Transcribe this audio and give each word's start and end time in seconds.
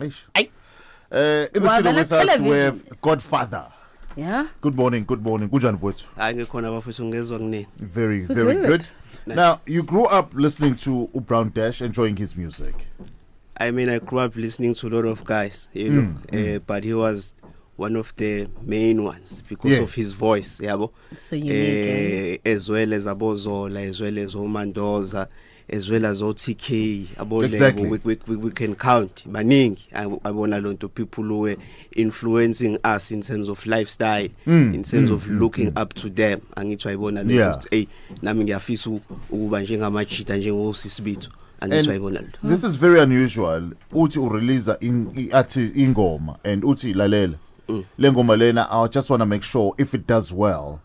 Eish. 0.00 0.14
Aye. 0.34 0.50
Uh, 1.12 1.46
in 1.54 1.62
the 1.62 1.68
Well, 1.68 1.80
studio 1.80 1.92
vele 1.92 1.96
with 1.98 2.12
us 2.12 2.40
we 2.40 2.48
have 2.50 3.00
Godfather. 3.00 3.66
Yeah. 4.16 4.46
Good 4.60 4.74
morning, 4.76 5.04
good 5.04 5.22
morning. 5.22 5.48
Kunjani 5.48 5.76
mfowethu? 5.76 6.04
hayi 6.16 6.34
ngikhona 6.36 6.70
bafethu 6.70 7.04
ngezwa 7.04 7.38
kunini 7.38 7.66
Very, 7.78 8.20
very 8.26 8.54
Good. 8.54 8.66
good. 8.66 8.86
Now, 9.26 9.60
you 9.66 9.82
grew 9.82 10.04
up 10.06 10.32
listening 10.34 10.74
to 10.76 11.08
Brown 11.26 11.52
Dash, 11.54 11.80
enjoying 11.82 12.16
his 12.16 12.36
music. 12.36 12.74
i 13.62 13.70
mean 13.70 13.90
i 13.90 13.98
grew 13.98 14.18
up 14.20 14.36
listening 14.36 14.74
to 14.74 14.86
a 14.86 14.90
lot 14.90 15.04
of 15.04 15.22
guys 15.24 15.68
you 15.74 15.90
know 15.90 16.14
uh, 16.32 16.58
but 16.66 16.82
he 16.82 16.94
was 16.94 17.34
one 17.76 17.94
of 17.98 18.14
the 18.16 18.48
main 18.62 19.04
ones 19.04 19.42
because 19.50 19.70
Yeah. 19.72 19.82
of 19.82 19.92
his 19.94 20.12
voice 20.12 20.58
yabo 20.60 20.90
So 21.14 21.36
unique. 21.36 22.40
eh 22.44 22.52
as 22.54 22.70
well 22.70 22.94
as 22.94 23.06
abozola 23.06 23.86
as 23.88 24.00
well 24.00 24.18
as 24.18 24.34
omandoza 24.34 25.28
as 25.72 25.88
well 25.90 26.04
as 26.06 26.20
OTK 26.22 27.08
Exactly. 27.42 27.84
level 27.88 27.98
we, 28.04 28.18
we, 28.26 28.36
we 28.36 28.50
can 28.50 28.74
count 28.74 29.24
maningi 29.26 29.78
I- 29.92 30.04
abona 30.24 30.60
lonto 30.60 30.88
people 30.88 31.24
who 31.24 31.40
were 31.40 31.56
influencing 31.96 32.78
us 32.84 33.10
in 33.10 33.22
terms 33.22 33.48
of 33.48 33.64
lifestyle 33.66 34.28
Mm, 34.46 34.74
in 34.74 34.82
terms 34.82 35.10
mm, 35.10 35.14
of 35.14 35.28
looking 35.30 35.72
up 35.76 35.94
to 35.94 36.10
them 36.10 36.40
angithi 36.56 36.88
ayibona 36.88 37.20
Yeah. 37.20 37.50
lento 37.52 37.68
hey 37.70 37.86
nami 38.22 38.44
ngiyafisa 38.44 38.90
ukuba 38.90 39.62
njengamajita 39.62 40.36
njengosisibitho 40.36 41.30
And 41.60 41.72
angithi 41.72 41.90
ayibona 41.90 42.20
lento 42.20 42.38
this 42.48 42.64
is 42.64 42.76
very 42.78 43.00
unusual. 43.00 43.62
Uthi 43.92 44.18
urelease 44.18 44.76
in 44.80 45.10
i- 45.16 45.28
athi 45.32 45.72
ingoma 45.74 46.36
and 46.44 46.64
uthi 46.64 46.94
lalela. 46.94 47.36
Mm. 47.68 47.84
Le 47.98 48.12
ngoma 48.12 48.36
lena 48.36 48.66
I 48.70 48.88
just 48.88 49.10
want 49.10 49.20
to 49.20 49.26
make 49.26 49.44
sure 49.44 49.72
if 49.78 49.94
it 49.94 50.06
does 50.06 50.32
well 50.32 50.80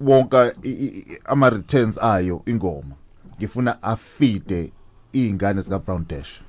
wonka 0.00 0.52
i- 0.64 0.68
i- 0.68 1.04
i- 1.12 1.18
ama 1.24 1.50
returns 1.50 1.98
ayo 1.98 2.42
ingoma. 2.46 2.94
Ngifuna 3.38 3.82
afide 3.82 4.70
ingane 5.12 5.62
zika 5.62 5.78
Brown 5.78 6.04
Dash. 6.08 6.40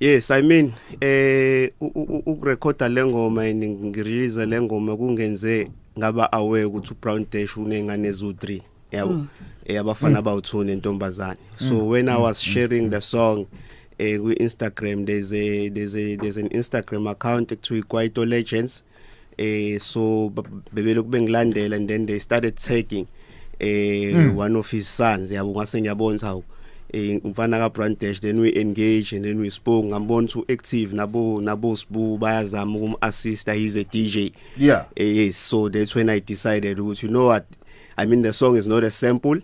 Yes, 0.00 0.30
I 0.30 0.42
mean 0.42 0.72
eh 1.00 1.70
u- 1.80 1.92
u- 1.94 2.22
ukurecorda 2.26 2.88
lengoma 2.88 3.42
and 3.50 3.62
ngirelease 3.64 4.46
lengoma 4.46 4.96
kungenze 4.96 5.70
ngaba 5.98 6.32
aware 6.32 6.64
ukuthi 6.64 6.90
uBrown 6.92 7.26
Dash 7.30 7.56
unengane 7.56 8.08
ezu3 8.10 8.62
yabo 8.92 9.26
eh 9.66 9.80
abafana 9.80 10.18
abawu2 10.18 10.64
nentombazane. 10.64 11.38
So 11.56 11.86
when 11.88 12.08
i 12.08 12.16
was 12.16 12.40
sharing 12.40 12.90
the 12.90 13.00
song 13.00 13.46
eh 13.98 14.18
ku 14.18 14.30
Instagram 14.32 15.06
there's 15.06 15.32
a 15.32 15.68
there's 15.70 15.94
a 15.96 16.16
there's 16.16 16.36
an 16.36 16.48
Instagram 16.48 17.10
account 17.10 17.50
ekuthiwa 17.52 17.82
Kwaito 17.86 18.24
Legends. 18.28 18.82
Eh 19.38 19.78
so 19.80 20.30
b- 20.30 20.42
bebelokhu 20.72 21.10
bengilandela 21.10 21.76
and 21.76 21.88
then 21.88 22.06
they 22.06 22.18
started 22.20 22.56
tagging. 22.56 23.06
Eh 23.60 24.28
one 24.34 24.56
of 24.58 24.70
his 24.70 24.88
sons 24.88 25.30
yabo 25.30 25.50
ngase 25.54 25.80
ngiyabona 25.80 26.18
hawo 26.20 26.44
eh 26.92 27.20
umfana 27.24 27.58
ka 27.58 27.68
Brown 27.68 27.96
Dash 27.98 28.20
then 28.20 28.40
we 28.40 28.54
engage 28.56 29.12
and 29.12 29.24
then 29.24 29.40
we 29.40 29.50
spoke 29.50 29.84
ngambona 29.86 30.28
ukuthi 30.28 30.52
active 30.52 30.92
nabo 30.94 31.40
nabo 31.40 31.76
sibu 31.76 32.18
bayazama 32.18 32.76
ukum 32.78 32.94
assist 33.00 33.48
he's 33.50 33.76
a 33.76 33.84
DJ 33.84 34.32
Yeah. 34.56 34.84
Eh, 34.96 35.04
yes 35.26 35.36
so 35.36 35.68
that's 35.68 35.94
when 35.94 36.08
i 36.10 36.20
decided 36.20 36.78
ukuthi 36.78 37.02
you 37.04 37.08
know 37.08 37.26
what 37.26 37.46
i 37.96 38.06
mean 38.06 38.22
the 38.22 38.32
song 38.32 38.56
is 38.56 38.66
not 38.66 38.84
a 38.84 38.90
sample 38.90 39.40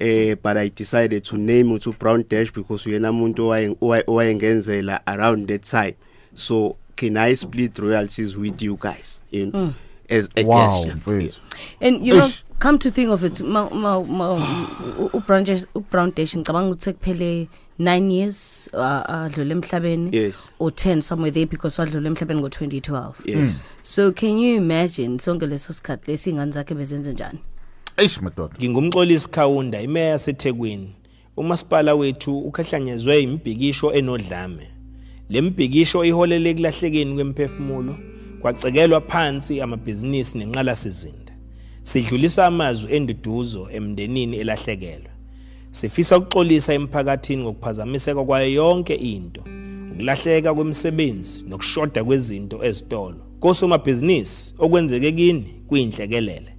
eh 0.00 0.34
but 0.42 0.56
i 0.56 0.68
decided 0.68 1.22
to 1.24 1.36
name 1.36 1.70
it 1.76 1.82
to 1.82 1.92
brown 1.92 2.24
dash 2.28 2.52
because 2.52 2.84
uyena 2.90 3.10
umuntu 3.10 3.42
owaye- 3.48 3.76
owaye- 3.80 4.04
owayengenzela 4.06 5.00
around 5.06 5.46
that 5.48 5.62
time. 5.62 5.94
So 6.34 6.76
can 6.96 7.16
i 7.16 7.34
split 7.36 7.78
royalties 7.78 8.36
with 8.36 8.60
you 8.62 8.76
guys? 8.80 9.20
You 9.30 9.46
know 9.46 9.74
as 10.10 10.28
a 10.36 10.44
Wow, 10.44 10.84
gesture 10.84 10.96
mfethu. 10.96 11.38
And 11.80 12.04
you 12.06 12.16
know, 12.16 12.26
Eish. 12.26 12.42
Come 12.62 12.78
to 12.78 12.90
think 12.90 13.10
of 13.10 13.24
it, 13.24 13.40
ma 13.40 13.68
ma 13.70 14.00
ma 14.00 14.26
uBrown 15.12 15.44
Dash 15.44 15.64
uBrown 15.74 16.14
Dash 16.14 16.36
ngicabanga 16.36 16.70
ukuthi 16.70 16.92
kuphele 16.92 17.48
9 17.80 18.12
years 18.12 18.68
uh, 18.72 19.10
adlule 19.10 19.52
emhlabeni 19.54 20.16
Yes. 20.16 20.50
or 20.58 20.70
10 20.70 21.00
somewhere 21.00 21.32
there 21.32 21.46
because 21.46 21.80
wadlule 21.82 22.06
emhlabeni 22.08 22.40
ngo2012. 22.40 23.12
yes 23.24 23.60
So 23.82 24.12
can 24.12 24.38
you 24.38 24.56
imagine 24.56 25.18
sonke 25.18 25.46
leso 25.46 25.72
sikhathi 25.72 26.10
lesingane 26.10 26.52
zakhe 26.52 26.74
bezenze 26.74 27.12
njani? 27.12 27.38
Eish 27.96 28.20
madoda. 28.20 28.54
ngingumxolisi 28.58 29.28
khawunda 29.30 29.80
imeya 29.80 30.06
yasethekwini 30.06 30.94
umasipala 31.36 31.94
wethu 31.94 32.38
ukhahlanyezwe 32.38 33.20
imbhikisho 33.22 33.92
enodlame 33.92 34.68
le 35.28 35.40
mbhikisho 35.40 36.04
iholele 36.04 36.50
ekulahlekeni 36.50 37.14
kwemphefumulo 37.14 37.96
kwacekelwa 38.40 39.00
phansi 39.00 39.60
amabhizinisi 39.60 40.38
nenqala 40.38 40.74
sizinda 40.76 41.21
sidlulisa 41.82 42.46
amazwi 42.46 42.96
enduduzo 42.96 43.68
emndenini 43.70 44.36
elahlekelwe. 44.36 45.10
Sifisa 45.70 46.18
ukuxolisa 46.18 46.74
emphakathini 46.74 47.42
ngokuphazamiseka 47.42 48.24
kwayo 48.24 48.52
yonke 48.52 48.94
into 48.94 49.42
ukulahleka 49.92 50.54
kwemisebenzi 50.54 51.44
nokushoda 51.48 52.04
kwezinto 52.04 52.64
ezitolo. 52.64 53.16
Kosomabhizinisi 53.40 54.54
okwenzeke 54.58 55.12
kini 55.12 55.54
kuyinhlekelele. 55.68 56.52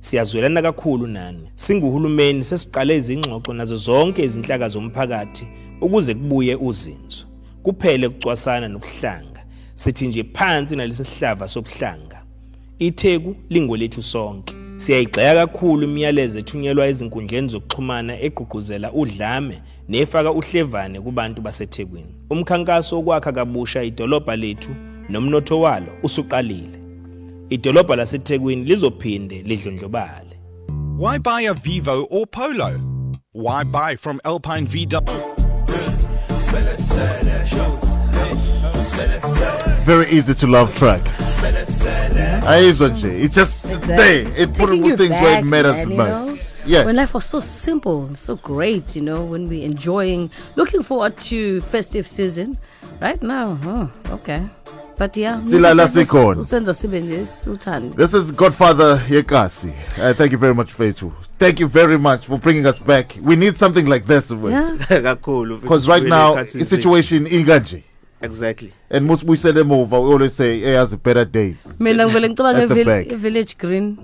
Siyazwelana 0.00 0.62
kakhulu 0.62 1.06
nani. 1.06 1.48
Singuhulumeni 1.56 2.42
sesiqale 2.42 2.96
izingxoxo 2.96 3.52
nazo 3.52 3.76
zonke 3.76 4.24
izinhlaka 4.24 4.68
zomphakathi 4.68 5.46
ukuze 5.80 6.14
kubuye 6.14 6.56
uzinzo. 6.56 7.26
Kuphele 7.62 8.06
ukucwasana 8.06 8.68
nokuhlanga. 8.68 9.44
Sithi 9.74 10.06
nje 10.06 10.24
phansi 10.24 10.76
nalesi 10.76 11.04
sihlava 11.04 11.48
sobuhlanga 11.48 12.24
itheku 12.78 13.36
lingolethu 13.50 14.02
sonke. 14.02 14.63
Siyayigxeka 14.84 15.46
kakhulu 15.46 15.82
imiyalezo 15.88 16.38
ethunyelwa 16.38 16.86
ezinkundleni 16.86 17.48
zokuxhumana 17.48 18.14
egqugquzela 18.26 18.92
udlame 18.92 19.56
nefaka 19.88 20.30
uhlevane 20.32 21.00
kubantu 21.00 21.42
basethekwini. 21.42 22.14
Umkhankaso 22.30 22.96
wokwakha 22.96 23.32
kabusha 23.32 23.82
idolobha 23.82 24.36
lethu 24.36 24.72
nomnotho 25.08 25.60
walo 25.60 25.92
usuqalile. 26.02 26.78
Idolobha 27.50 27.96
lasethekwini 27.96 28.64
lizophinde 28.64 29.42
lidlondlobale. 29.42 30.34
Why 30.98 31.18
buy 31.18 31.40
a 31.42 31.54
Vivo 31.54 32.06
or 32.10 32.26
Polo? 32.26 32.70
Why 33.32 33.64
buy 33.64 33.96
from 33.96 34.20
Alpine 34.24 34.66
VW? 34.66 35.34
Very 39.84 40.08
easy 40.10 40.34
to 40.34 40.46
love 40.46 40.74
track. 40.76 41.02
Ayizwa 42.46 42.88
nje. 42.88 43.22
It 43.24 43.32
just 43.32 43.64
it's 43.66 43.86
there. 43.86 44.26
It 44.42 44.56
put 44.58 44.70
Taking 44.70 44.86
it 44.86 44.98
things 44.98 45.10
where 45.10 45.32
it 45.38 45.42
back, 45.42 45.44
matters 45.44 45.86
man, 45.86 45.90
you 45.90 45.96
most. 45.96 46.26
know? 46.28 46.36
Yes. 46.66 46.86
When 46.86 46.96
life 46.96 47.12
was 47.12 47.24
so 47.26 47.40
simple, 47.40 48.08
so 48.14 48.36
great, 48.36 48.96
you 48.96 49.02
know, 49.02 49.22
when 49.22 49.46
we 49.48 49.62
enjoying, 49.62 50.30
looking 50.56 50.82
forward 50.82 51.18
to 51.28 51.60
festive 51.60 52.08
season. 52.08 52.56
Right 53.00 53.22
now, 53.22 53.54
huh, 53.56 53.86
okay. 54.10 54.46
But 54.96 55.16
yeah, 55.16 55.40
Silala 55.42 55.76
music 55.84 56.06
sikhona. 56.08 56.40
usenza 56.40 56.74
sibe 56.74 57.00
nje. 57.00 57.96
This 57.96 58.14
is 58.14 58.32
Godfather 58.32 58.96
Yekasi. 59.08 59.72
Uh, 59.98 60.14
thank 60.14 60.32
you 60.32 60.38
very 60.38 60.54
much, 60.54 60.72
Fetu. 60.74 61.12
Thank 61.38 61.60
you 61.60 61.68
very 61.68 61.98
much 61.98 62.24
for 62.26 62.38
bringing 62.38 62.64
us 62.64 62.78
back. 62.78 63.18
We 63.20 63.36
need 63.36 63.58
something 63.58 63.86
like 63.86 64.06
this. 64.06 64.30
Yeah. 64.30 64.76
Because 65.60 65.88
right 65.88 66.04
now, 66.04 66.34
the 66.36 66.64
situation 66.64 67.26
inganje. 67.26 67.82
exactly 68.22 68.72
And 68.94 69.06
most 69.06 69.24
we 69.24 69.36
say 69.36 69.50
them 69.50 69.72
over, 69.72 70.00
we 70.00 70.12
always 70.12 70.34
say, 70.34 70.60
hey, 70.60 70.72
has 70.72 70.94
better 70.94 71.24
days. 71.24 71.66
Mina 71.80 72.06
ngivele 72.06 72.28
ngicabanga 72.28 72.62
At 72.62 72.68
the 72.68 72.84
back. 72.84 73.06
village 73.06 73.58
green. 73.58 73.98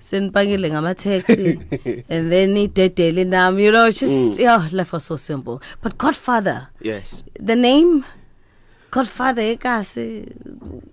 Senibangile 0.00 0.70
ngama 0.70 0.94
taxi 0.94 1.58
and 2.10 2.30
then 2.30 2.54
idedele 2.56 3.24
nami 3.26 3.64
you 3.64 3.72
know 3.72 3.86
it's 3.86 4.00
just 4.00 4.38
yeah 4.38 4.68
life 4.70 4.92
was 4.92 5.04
so 5.04 5.16
simple 5.16 5.62
but 5.82 5.96
godfather 5.96 6.68
yes 6.82 7.24
the 7.40 7.56
name 7.56 8.04
godfather 8.90 9.42
ekasi 9.42 10.28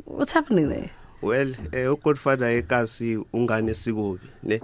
what's 0.06 0.31
happening 0.31 0.69
there 0.69 0.91
well 1.22 1.53
eh 1.73 1.91
ugodfather 1.94 2.47
ekasi 2.58 3.19
ungane 3.34 3.73
sikobi 3.75 4.28
ne 4.44 4.62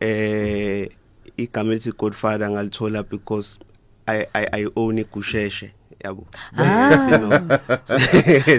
eh 0.00 0.88
igama 1.36 1.72
elithi 1.72 1.92
godfather 1.92 2.50
ngalithola 2.50 3.02
because 3.02 3.60
i 4.06 4.26
i, 4.34 4.46
I 4.52 4.66
own 4.76 4.98
igusheshe 4.98 5.72
yabo 6.04 6.26
sino 7.04 7.28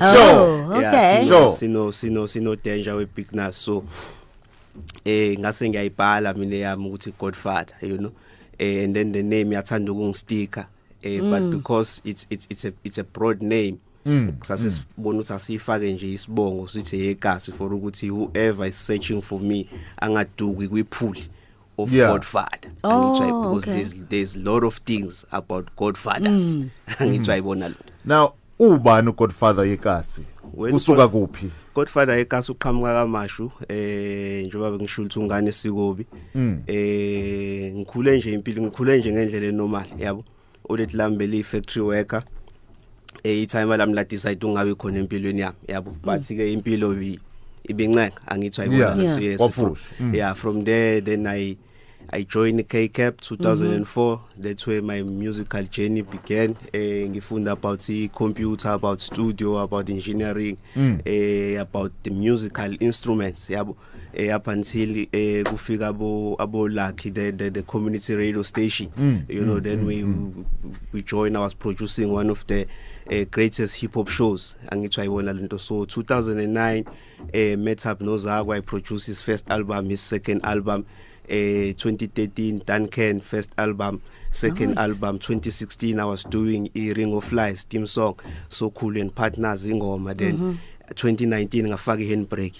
Oh, 0.01 0.71
okay. 0.71 0.81
yeah, 0.81 1.27
Sure. 1.27 1.51
sino 1.51 1.91
sino 1.91 2.27
sino 2.27 2.55
danger 2.55 2.95
we 2.95 3.05
big 3.05 3.31
nas 3.33 3.55
so 3.65 3.83
eh 5.05 5.37
ngase 5.39 5.69
ngiyayibhala 5.69 6.33
mina 6.33 6.55
yami 6.55 6.87
ukuthi 6.87 7.13
godfather 7.19 7.75
you 7.81 7.97
know? 7.97 8.11
Eh, 8.59 8.83
and 8.85 8.95
then 8.95 9.11
the 9.11 9.23
name 9.23 9.55
yathanda 9.55 9.91
ukungistika 9.91 10.65
eh 11.03 11.19
but 11.21 11.41
because 11.51 12.01
it's 12.05 12.27
it's 12.29 12.47
it's 12.49 12.65
a 12.65 12.71
it's 12.83 12.97
a 12.97 13.03
broad 13.03 13.41
name 13.41 13.77
kusase 14.39 14.71
sibona 14.71 15.19
ukuthi 15.19 15.33
asifake 15.33 15.93
nje 15.93 16.13
isibongo 16.13 16.67
sithi 16.67 16.99
yegasi 17.05 17.51
for 17.51 17.73
ukuthi 17.73 18.09
whoever 18.09 18.67
is 18.67 18.85
searching 18.85 19.21
for 19.21 19.39
me 19.41 19.67
angaduki 20.01 20.67
kwiphuli. 20.67 21.29
Of 21.83 21.93
Yeah. 21.93 22.11
godfather. 22.11 22.71
Oh, 22.83 22.89
angitshwa 22.89 23.27
because 23.27 23.63
okay. 23.63 23.73
there's 23.83 23.93
there's 24.09 24.35
lot 24.35 24.63
of 24.63 24.77
things 24.85 25.25
about 25.31 25.67
godfathers. 25.75 26.57
Angitshwa 26.99 27.37
ibona 27.37 27.69
lo. 27.69 27.75
Now, 28.05 28.33
ubani 28.59 29.09
uGodfather 29.09 29.65
Yekasi? 29.65 30.23
Well, 30.53 30.73
Usuka 30.75 31.07
kuphi? 31.07 31.51
Godfather 31.75 32.19
ekasi 32.19 32.51
uqhamuka 32.51 32.93
kamashu 32.93 33.51
eh 33.69 34.45
njengoba 34.47 34.71
bengisho 34.77 35.01
ukuthi 35.01 35.19
ungane 35.19 35.51
sikobi. 35.51 36.05
Eh 36.67 37.73
ngikhule 37.73 38.17
nje 38.17 38.33
impilo 38.33 38.61
ngikhule 38.61 38.97
nje 38.97 39.11
ngendlela 39.11 39.45
enormal 39.47 39.85
yabo? 39.99 40.23
Ulethi 40.69 40.97
lambe 40.97 41.27
li 41.27 41.43
factory 41.43 41.81
worker. 41.81 42.23
Eh 43.23 43.41
itime 43.43 43.77
lami 43.77 43.93
la 43.93 44.03
decide 44.03 44.45
ungabe 44.45 44.75
khona 44.75 44.99
empilweni 44.99 45.41
yami 45.41 45.55
yabo? 45.67 45.95
But 46.03 46.21
ke 46.27 46.53
impilo 46.53 46.93
ibi 46.93 47.19
ibincenga 47.69 48.11
angithi 48.27 48.61
ayibona 48.61 48.77
Yeah. 48.79 48.97
lento 48.97 49.21
yes 49.21 49.41
yeah 50.13 50.33
from 50.35 50.63
there 50.63 51.01
then 51.01 51.27
i 51.27 51.55
I 52.09 52.23
joined 52.23 52.67
KCAP 52.67 53.21
2004 53.21 54.21
that's 54.37 54.67
where 54.67 54.81
my 54.81 55.01
musical 55.01 55.63
journey 55.63 56.01
began. 56.01 56.55
Eh 56.73 57.07
ngifunda 57.07 57.51
about 57.51 57.79
the 57.81 58.07
computer 58.09 58.69
about 58.69 58.99
studio 58.99 59.57
about 59.57 59.89
engineering 59.89 60.57
eh 61.05 61.55
about 61.59 61.91
the 62.03 62.09
musical 62.09 62.75
instruments 62.81 63.47
yabo. 63.49 63.75
Eh 64.13 64.29
up 64.35 64.47
until 64.47 65.05
eh 65.13 65.43
kufika 65.43 65.87
abo 65.87 66.35
abo 66.37 66.67
lucky 66.67 67.09
the, 67.11 67.31
the 67.31 67.49
the 67.49 67.61
community 67.63 68.13
radio 68.13 68.43
station. 68.43 68.91
You 69.29 69.45
know 69.45 69.59
then 69.61 69.85
we 69.85 70.03
we 70.91 71.01
joined 71.03 71.37
I 71.37 71.41
was 71.41 71.53
producing 71.53 72.11
one 72.11 72.29
of 72.29 72.45
the 72.47 72.67
uh, 73.09 73.23
greatest 73.31 73.75
hip 73.75 73.93
hop 73.93 74.09
shows 74.09 74.55
angithi 74.69 75.01
ayibona 75.01 75.33
lento 75.33 75.57
so 75.57 75.85
2009 75.85 76.85
eh 77.33 77.55
met 77.55 77.85
up 77.85 77.99
noZakwe 77.99 78.57
I 78.57 78.59
produced 78.61 79.07
his 79.07 79.21
first 79.21 79.49
album 79.49 79.89
his 79.89 80.01
second 80.01 80.41
album 80.43 80.85
eh 81.31 81.71
2013 81.79 82.61
Duncan 82.67 83.21
first 83.23 83.51
album 83.57 84.01
second 84.31 84.75
Nice. 84.75 84.83
album 84.91 85.15
2016 85.19 85.95
I 85.99 86.03
was 86.05 86.23
doing 86.27 86.67
a 86.75 86.91
Ring 86.93 87.15
of 87.15 87.31
Lies 87.31 87.63
theme 87.63 87.87
song 87.87 88.19
so 88.49 88.69
cool 88.69 88.97
and 88.99 89.15
partners 89.15 89.63
ingoma 89.65 90.11
then 90.11 90.59
2019 90.95 91.67
ngafaka 91.71 92.01
i 92.03 92.07
handbrake 92.11 92.59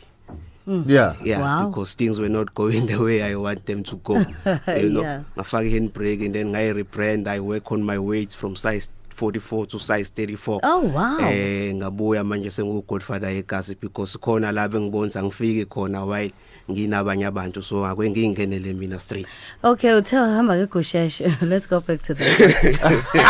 yeah 0.88 1.16
yeah 1.24 1.40
Wow. 1.42 1.68
because 1.70 1.96
things 1.96 2.20
were 2.20 2.30
not 2.32 2.54
going 2.56 2.86
the 2.92 2.96
way 2.96 3.20
I 3.24 3.36
want 3.36 3.66
them 3.66 3.84
to 3.84 3.96
go 4.00 4.20
you 4.80 4.90
know 4.90 5.02
Yeah. 5.04 5.24
ngafaka 5.36 5.68
i 5.68 5.72
handbrake 5.76 6.24
and 6.26 6.36
then 6.36 6.56
I 6.56 6.72
rebrand 6.72 7.28
I 7.28 7.40
work 7.44 7.72
on 7.72 7.84
my 7.84 8.00
weights 8.00 8.36
from 8.36 8.56
size 8.56 8.88
44 9.12 9.66
to 9.68 9.80
size 9.80 10.10
34 10.16 10.60
Oh, 10.64 10.80
wow. 10.88 11.20
eh 11.20 11.74
ngabuya 11.76 12.24
manje 12.24 12.52
sengu 12.52 12.82
Godfather 12.88 13.28
egasi 13.30 13.76
because 13.80 14.16
khona 14.18 14.52
la 14.54 14.68
bengibonza 14.68 15.24
ngifike 15.24 15.66
khona 15.66 16.06
while 16.08 16.32
nginabanye 16.70 17.26
abantu 17.26 17.64
so 17.64 17.86
akwe 17.86 18.10
ngingenele 18.10 18.74
mina 18.74 19.00
straight 19.00 19.28
Okay, 19.64 19.94
uthe 19.94 20.16
hamba 20.16 20.66
ke 20.66 20.70
Gusheshe. 20.72 21.38
Let's 21.42 21.66
go 21.66 21.80
back 21.82 22.02
to 22.02 22.14
that. 22.14 22.28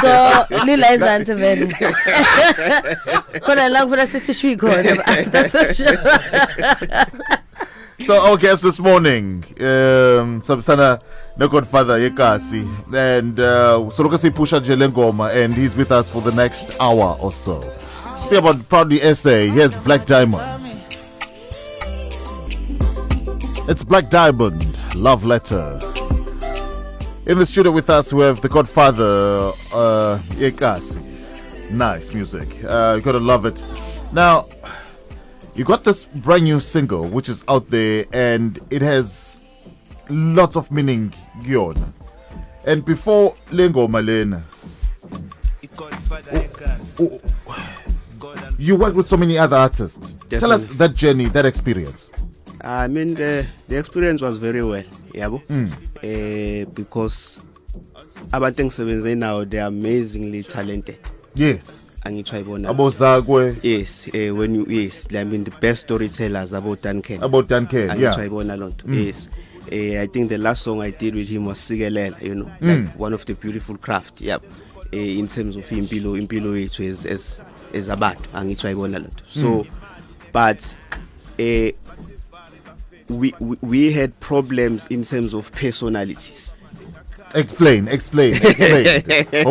so, 0.01 0.65
lila 0.65 0.87
izansi 0.93 1.33
vele. 1.33 1.67
Khona 3.45 3.69
la 3.69 3.85
kufuna 3.85 4.07
sithi 4.07 4.33
shwi 4.33 4.57
khona. 4.57 4.97
So 8.01 8.19
our 8.19 8.35
guest 8.35 8.63
this 8.63 8.79
morning, 8.79 9.43
um, 9.59 10.41
Sabsana 10.41 11.01
no 11.37 11.47
Godfather 11.47 11.99
Yekasi, 11.99 12.65
and 12.91 13.39
uh, 13.39 13.91
so 13.91 14.01
look 14.01 14.13
at 14.13 14.21
Pusha 14.33 14.59
Jelengoma, 14.59 15.31
and 15.35 15.55
he's 15.55 15.75
with 15.75 15.91
us 15.91 16.09
for 16.09 16.19
the 16.19 16.31
next 16.31 16.75
hour 16.81 17.15
or 17.21 17.31
so. 17.31 17.61
Speak 18.15 18.39
about 18.39 18.67
proudly 18.69 19.03
essay. 19.03 19.49
Here's 19.49 19.75
Black 19.75 20.07
Diamond. 20.07 20.70
It's 23.67 23.83
Black 23.83 24.09
Diamond, 24.09 24.79
love 24.95 25.23
letter. 25.23 25.79
In 27.27 27.37
the 27.37 27.45
studio 27.45 27.71
with 27.71 27.91
us, 27.91 28.11
we 28.11 28.23
have 28.23 28.41
the 28.41 28.49
Godfather 28.49 29.51
uh, 29.71 30.19
Yekasi. 30.31 31.71
Nice 31.71 32.11
music. 32.13 32.49
Uh, 32.63 32.95
you 32.97 33.03
gotta 33.03 33.19
love 33.19 33.45
it. 33.45 33.65
Now, 34.11 34.47
you 35.53 35.63
got 35.63 35.83
this 35.83 36.05
brand 36.05 36.43
new 36.45 36.59
single 36.59 37.07
which 37.07 37.29
is 37.29 37.43
out 37.47 37.67
there 37.69 38.05
and 38.13 38.59
it 38.71 38.81
has 38.81 39.39
lots 40.09 40.55
of 40.55 40.71
meaning 40.71 41.13
Gion. 41.41 41.93
And 42.65 42.83
before 42.83 43.35
Lengo 43.51 43.87
Malena, 43.87 44.43
you 48.57 48.75
worked 48.75 48.95
with 48.95 49.07
so 49.07 49.17
many 49.17 49.37
other 49.37 49.55
artists. 49.55 50.13
Tell 50.29 50.51
us 50.51 50.67
that 50.67 50.95
journey, 50.95 51.25
that 51.25 51.45
experience. 51.45 52.09
I 52.63 52.87
mean 52.87 53.15
the 53.15 53.45
the 53.67 53.77
experience 53.77 54.21
was 54.21 54.37
very 54.37 54.63
well 54.63 54.83
yabo? 55.13 55.41
Eh 56.03 56.65
because 56.73 57.39
abantu 58.31 58.61
engisebenze 58.63 59.15
nawo 59.15 59.49
they 59.49 59.59
are 59.59 59.67
amazingly 59.67 60.43
talented. 60.43 60.97
Yes. 61.35 61.81
angithi 62.03 62.35
ayibona. 62.35 62.69
Abozakwe, 62.69 63.57
yes 63.63 64.07
eh 64.13 64.31
when 64.31 64.55
you 64.55 64.65
yes 64.69 65.07
I 65.13 65.23
mean 65.23 65.43
the 65.43 65.51
best 65.51 65.81
storytellers 65.81 66.53
about 66.53 66.81
Duncan 66.81 67.23
about 67.23 67.47
Duncan. 67.47 67.99
Yeah. 67.99 68.15
lonto 68.15 68.87
yes. 68.87 69.29
Eh 69.71 70.01
i 70.01 70.07
think 70.07 70.29
the 70.29 70.37
last 70.37 70.63
song 70.63 70.81
i 70.81 70.89
did 70.89 71.15
with 71.15 71.29
him 71.29 71.45
was 71.45 71.59
sikelela 71.59 72.19
you 72.21 72.33
know 72.33 72.51
like 72.61 72.99
one 72.99 73.13
of 73.13 73.25
the 73.25 73.33
beautiful 73.35 73.77
craft 73.77 74.19
yep 74.19 74.41
eh 74.91 75.19
in 75.19 75.27
terms 75.27 75.55
of 75.55 75.69
impilo 75.71 76.17
impilo 76.17 76.57
yethu 76.57 76.83
as 76.89 77.05
as 77.05 77.39
as 77.73 77.89
abantu 77.89 78.29
angithi 78.33 78.67
ayibona 78.67 78.99
lonto 78.99 79.23
so 79.29 79.65
but 80.33 80.75
eh 81.37 81.73
we, 83.11 83.33
we 83.39 83.57
we 83.61 83.91
had 83.91 84.17
problems 84.19 84.87
in 84.89 85.03
terms 85.03 85.33
of 85.33 85.51
personalities 85.51 86.51
Explain, 87.33 87.87
explain, 87.87 88.35
explain. 88.35 89.03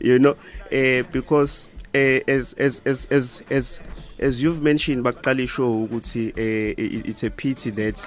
You 0.00 0.18
know 0.18 0.36
eh 0.70 1.02
because 1.12 1.68
eh 1.94 2.20
as 2.28 2.52
as 2.58 2.82
as 2.84 3.06
as 3.10 3.42
as 3.50 3.80
as 4.18 4.42
you've 4.42 4.62
mentioned 4.62 5.04
baqala 5.04 5.42
ishow 5.42 5.84
ukuthi 5.88 6.32
eh 6.36 6.74
it- 6.76 7.06
it's 7.08 7.22
a 7.24 7.30
pity 7.30 7.70
that 7.70 8.04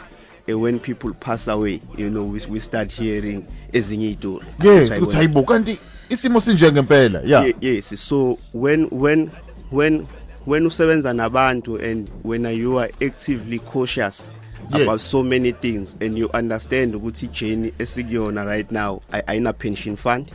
when 0.47 0.79
people 0.79 1.13
pass 1.13 1.47
away 1.47 1.81
you 1.97 2.09
know 2.09 2.23
we, 2.23 2.39
we 2.49 2.59
start 2.59 2.91
hearing 2.91 3.45
ezinye 3.73 4.07
izitori 4.09 4.45
Yes, 4.63 4.89
ukuthi 4.91 5.15
hayibo 5.15 5.43
kanti 5.43 5.77
isimo 6.09 6.39
sinje 6.39 6.71
ngempela. 6.71 7.21
Yeah. 7.25 7.51
Yes 7.61 7.99
so 7.99 8.37
when 8.53 8.87
when 8.91 9.31
when 9.71 10.07
when 10.45 10.65
usebenza 10.65 11.13
nabantu 11.13 11.77
and 11.79 12.09
when 12.23 12.45
you 12.45 12.79
are 12.79 12.89
actively 13.01 13.59
cautious 13.59 14.31
Yes. 14.73 14.81
about 14.83 14.99
so 15.01 15.23
many 15.23 15.51
things 15.51 15.95
and 16.01 16.17
you 16.17 16.29
understand 16.33 16.95
ukuthi 16.95 17.27
journey 17.27 17.73
esikuyona 17.79 18.45
right 18.45 18.71
now 18.71 19.01
ay- 19.11 19.23
ayina 19.27 19.53
pension 19.53 19.97
fund 19.97 20.31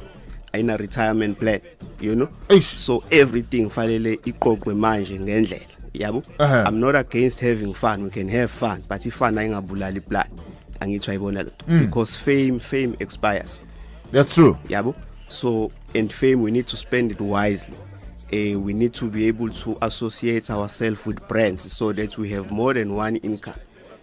ayina 0.52 0.76
retirement 0.76 1.38
plan 1.38 1.60
you 2.00 2.14
know 2.14 2.28
Eish. 2.48 2.78
so 2.78 3.02
everything 3.10 3.70
fanele 3.70 4.14
iqoqwe 4.24 4.74
manje 4.74 5.20
ngendlela 5.20 5.64
yabo 5.94 6.18
Uh-huh. 6.38 6.64
i'm 6.68 6.80
not 6.80 6.94
against 6.96 7.40
having 7.40 7.72
fun 7.74 8.02
we 8.04 8.10
can 8.10 8.28
have 8.28 8.48
fun 8.48 8.82
but 8.88 9.06
ifana 9.06 9.44
ingabulali 9.44 10.00
plan 10.00 10.26
angithi 10.80 11.10
ayibona 11.10 11.42
lento 11.42 11.64
because 11.80 12.18
fame 12.18 12.58
fame 12.58 12.94
expires 12.98 13.60
That's 14.12 14.34
true. 14.34 14.56
yabo 14.68 14.94
so 15.28 15.70
and 15.94 16.12
fame 16.12 16.42
we 16.42 16.50
need 16.50 16.66
to 16.66 16.76
spend 16.76 17.10
it 17.10 17.20
wisely 17.20 17.74
uh, 18.32 18.58
we 18.58 18.72
need 18.72 18.92
to 18.94 19.08
be 19.08 19.26
able 19.26 19.50
to 19.50 19.78
associate 19.82 20.50
ourselves 20.50 21.04
with 21.06 21.26
brands 21.28 21.70
so 21.72 21.92
that 21.92 22.18
we 22.18 22.30
have 22.30 22.50
more 22.50 22.74
than 22.74 22.94
one 22.94 23.16
income. 23.16 23.58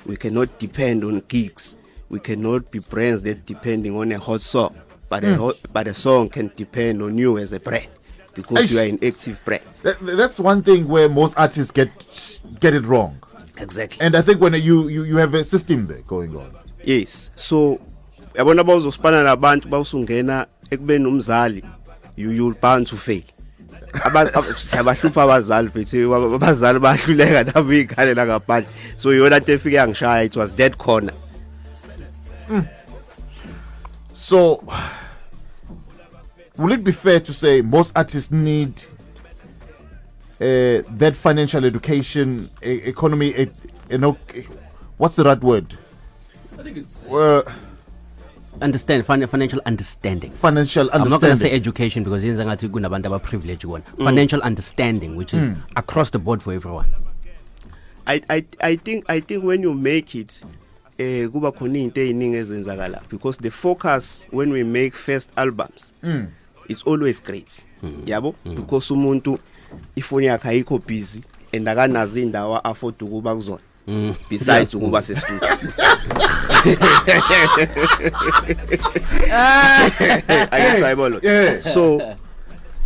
We 0.06 0.16
cannot 0.18 0.58
depend 0.60 1.04
on 1.04 1.22
gigs. 1.28 1.76
We 2.10 2.20
cannot 2.20 2.72
be 2.72 2.80
brands 2.80 3.24
that 3.24 3.46
depending 3.46 3.96
on 3.98 4.12
a 4.12 4.20
hot 4.20 4.42
song. 4.42 4.80
But 5.10 5.24
a 5.24 5.36
hot, 5.36 5.56
but 5.72 5.88
a 5.88 5.94
song 5.94 6.30
can 6.30 6.52
depend 6.56 7.02
on 7.02 7.18
you 7.18 7.38
as 7.38 7.52
a 7.54 7.60
brand 7.60 7.88
because 8.34 8.72
you 8.72 8.80
are 8.80 8.84
an 8.84 9.00
active 9.04 9.40
brand. 9.46 9.62
That, 9.84 9.98
that's 10.02 10.40
one 10.40 10.64
thing 10.64 10.88
where 10.88 11.08
most 11.08 11.38
artists 11.38 11.72
get 11.72 11.90
get 12.60 12.74
it 12.74 12.84
wrong. 12.84 13.22
exactly. 13.58 14.02
And 14.06 14.16
I 14.16 14.22
think 14.22 14.42
when 14.42 14.54
you 14.54 14.88
you, 14.88 15.04
you 15.04 15.18
have 15.18 15.34
a 15.36 15.44
system 15.44 15.86
there 15.88 16.02
going 16.04 16.36
on. 16.36 16.56
yes. 16.84 17.30
So 17.36 17.80
yabona 18.34 18.64
bawuzospana 18.64 19.24
nabantu 19.24 19.68
bawusungena 19.68 20.48
ekubeni 20.72 21.06
umzali 21.06 21.64
you 22.16 22.32
you'll 22.32 22.56
bound 22.56 22.88
to 22.88 22.96
fail 22.96 23.24
Aba- 23.94 24.32
ab- 24.34 24.56
siyabahlupha 24.58 25.24
abazali 25.24 25.70
bethu 25.70 26.14
aba- 26.16 26.36
abazali 26.36 26.80
bahluleka 26.80 27.44
nabo 27.54 27.74
igane 27.74 28.14
langaphandle 28.14 28.68
so 28.98 29.10
yona 29.14 29.38
into 29.38 29.52
efike 29.54 29.76
yangishaya 29.76 30.26
it 30.26 30.36
was 30.36 30.52
dead 30.52 30.78
corner. 30.78 31.14
So, 34.14 34.64
will 36.58 36.72
it 36.72 36.84
be 36.84 36.92
fair 36.92 37.20
to 37.20 37.34
say 37.34 37.62
most 37.62 37.92
artists 37.96 38.32
need 38.32 38.82
uh, 40.40 40.82
that 40.98 41.16
financial 41.16 41.66
education, 41.66 42.50
e- 42.64 42.82
economy, 42.86 43.50
you 43.90 43.98
know, 43.98 44.18
what's 44.98 45.16
the 45.16 45.24
right 45.24 45.42
word? 45.42 45.78
I 46.58 46.64
think 46.64 46.78
it's 46.78 46.90
Uh, 47.12 47.42
understand 48.62 49.06
fin- 49.06 49.28
financial 49.28 49.62
understanding. 49.66 50.32
financial 50.32 50.90
understanding 50.90 51.06
I'm 51.06 51.10
not 51.10 51.22
going 51.22 51.34
to 51.34 51.40
say 51.40 51.52
education 51.52 52.04
because 52.04 52.24
yenza 52.24 52.46
ngathi 52.46 52.70
kunabantu 52.70 53.08
abaprivilege 53.08 53.68
kona. 53.68 53.84
Mm. 53.98 54.06
Financial 54.06 54.42
understanding 54.42 55.16
which 55.16 55.34
is 55.34 55.44
mm. 55.44 55.56
across 55.76 56.12
the 56.12 56.20
board 56.20 56.42
for 56.42 56.54
everyone. 56.54 56.88
I 58.08 58.22
I 58.30 58.46
I 58.62 58.76
think 58.76 59.06
I 59.10 59.20
think 59.20 59.44
when 59.44 59.64
you 59.64 59.74
make 59.74 60.16
it 60.16 60.40
eh 60.98 61.28
kuba 61.28 61.52
khona 61.52 61.80
izinto 61.80 62.02
eziningi 62.02 62.38
ezenzakala 62.38 63.02
because 63.10 63.38
the 63.38 63.52
focus 63.52 64.26
when 64.32 64.52
we 64.52 64.64
make 64.64 64.94
first 64.94 65.30
albums 65.38 65.94
mm. 66.04 66.28
it's 66.70 66.84
always 66.84 67.20
great 67.24 67.64
yabo? 68.06 68.36
Because 68.56 68.94
umuntu 68.94 69.40
ifoni 69.96 70.26
yakhe 70.26 70.50
ayikho 70.50 70.78
busy 70.78 71.24
and 71.54 71.68
akanazo 71.68 72.20
indawo 72.20 72.58
afford 72.64 73.02
ukuba 73.02 73.36
kuzona 73.36 73.60
besides 74.30 74.74
ukuba 74.74 75.02
se 75.02 75.16
studio 75.16 75.50
ayisayibolo 80.52 81.20
Yeah. 81.24 81.62
so 81.62 82.00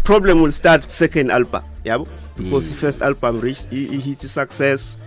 problem 0.04 0.42
will 0.42 0.51
start 0.51 0.89
second 0.92 1.32
album 1.32 1.62
yabo 1.84 2.08
because 2.38 2.70
the 2.72 2.77
first 2.77 3.01
album 3.01 3.39
reached 3.42 3.68
i- 3.74 3.89
i- 3.94 4.00
hit 4.01 4.20
success. 4.22 4.98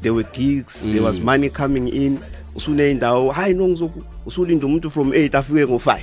There 0.00 0.12
were 0.14 0.22
gigs 0.32 0.86
there 0.86 1.02
was 1.02 1.18
money 1.20 1.48
coming 1.50 1.88
in. 1.88 2.20
Usuneyindawo 2.54 3.30
hayi 3.32 3.54
no 3.54 3.68
ngizoku 3.68 4.02
usulinda 4.26 4.66
umuntu 4.66 4.90
from 4.90 5.10
8 5.12 5.34
afike 5.38 5.64
ngo5 5.66 5.98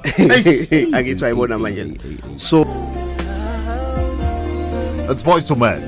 akithi 0.96 1.24
ayibona 1.24 1.58
manje. 1.58 1.98
So 2.36 2.66
It's 5.10 5.22
Voice 5.22 5.48
to 5.48 5.56
Man. 5.56 5.82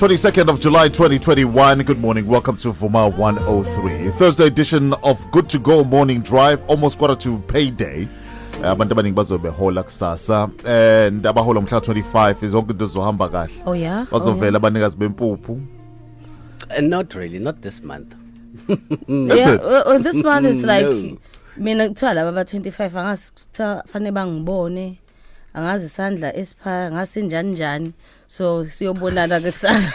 22nd 0.00 0.48
of 0.48 0.58
July 0.60 0.88
2021. 0.88 1.82
Good 1.82 2.00
morning. 2.00 2.26
Welcome 2.26 2.56
to 2.58 2.72
Vuma 2.72 3.14
103. 3.18 4.10
Thursday 4.12 4.46
edition 4.46 4.94
of 5.02 5.18
Good 5.30 5.50
to 5.50 5.58
Go 5.58 5.84
Morning 5.84 6.22
Drive. 6.22 6.62
Almost 6.68 6.96
quarter 6.98 7.16
to 7.16 7.38
payday. 7.48 8.08
abantu 8.62 8.92
abaningi 8.92 9.14
bazobehola 9.14 9.82
kusasa 9.82 10.50
and 10.66 11.22
abahola 11.26 11.60
mhla 11.60 11.78
25 11.80 12.48
zonke 12.48 12.70
into 12.72 12.86
zizohamba 12.86 13.28
kahle 13.28 13.52
Oh 13.66 13.72
yeah. 13.74 14.06
bazovela 14.10 14.56
abanikazi 14.56 14.96
bempuphu 14.96 15.60
And 16.70 16.88
not 16.90 17.14
really, 17.14 17.38
not 17.38 17.60
this 17.62 17.82
month. 17.82 18.14
Yeah, 19.08 19.54
it? 19.54 19.60
uh, 19.62 19.82
uh, 19.86 19.98
this 19.98 20.22
month 20.22 20.46
is 20.46 20.64
like 20.74 20.86
No. 20.86 21.16
mina 21.56 21.88
kuthiwa 21.88 22.14
laba 22.14 22.32
ba 22.32 22.42
25 22.42 22.98
angazi 22.98 23.32
kuthiwa 23.32 23.84
fanele 23.92 24.12
bangibone 24.12 24.98
angazi 25.54 25.86
isandla 25.86 26.36
esiphaya 26.36 26.86
angazi 26.86 27.22
njani 27.22 27.52
njani 27.52 27.92
so 28.30 28.62
siyobonana 28.64 29.40
ke 29.42 29.50
kusasa 29.54 29.90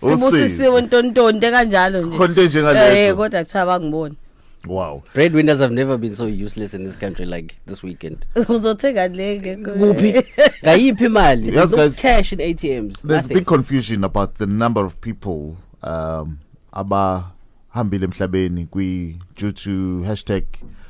sibusisiwe 0.00 0.82
ntontonto 0.82 1.50
kanjalo 1.50 2.02
nje 2.02 2.16
Khona 2.16 2.28
into 2.28 2.42
enjengalezo. 2.42 2.96
eh 2.96 3.14
kodwa 3.16 3.42
kuthiwa 3.44 3.66
bangibone 3.66 4.14
wow 4.68 5.02
Breadwinners 5.14 5.58
have 5.60 5.74
never 5.74 5.96
been 5.98 6.14
so 6.14 6.26
useless 6.26 6.74
in 6.74 6.84
this 6.84 6.96
country 6.98 7.24
like 7.26 7.54
this 7.66 7.82
weekend. 7.82 8.26
uzothenga 8.48 9.08
leke 9.08 9.56
Kuphi? 9.56 10.22
Ngayiphi 10.64 11.04
imali? 11.04 11.46
Yes, 11.46 11.54
There's 11.54 11.70
no 11.72 11.76
guys. 11.88 11.96
cash 11.96 12.32
in 12.32 12.38
ATMs. 12.40 12.94
there's 13.04 13.22
Nothing. 13.24 13.34
big 13.34 13.46
confusion 13.46 14.04
about 14.04 14.34
the 14.38 14.46
number 14.46 14.84
of 14.84 15.00
people 15.00 15.56
um 15.82 16.38
abahambile 16.72 18.04
emhlabeni 18.04 18.66
kwi 18.66 19.16
due 19.36 19.52
to 19.52 20.02
hashtag 20.06 20.44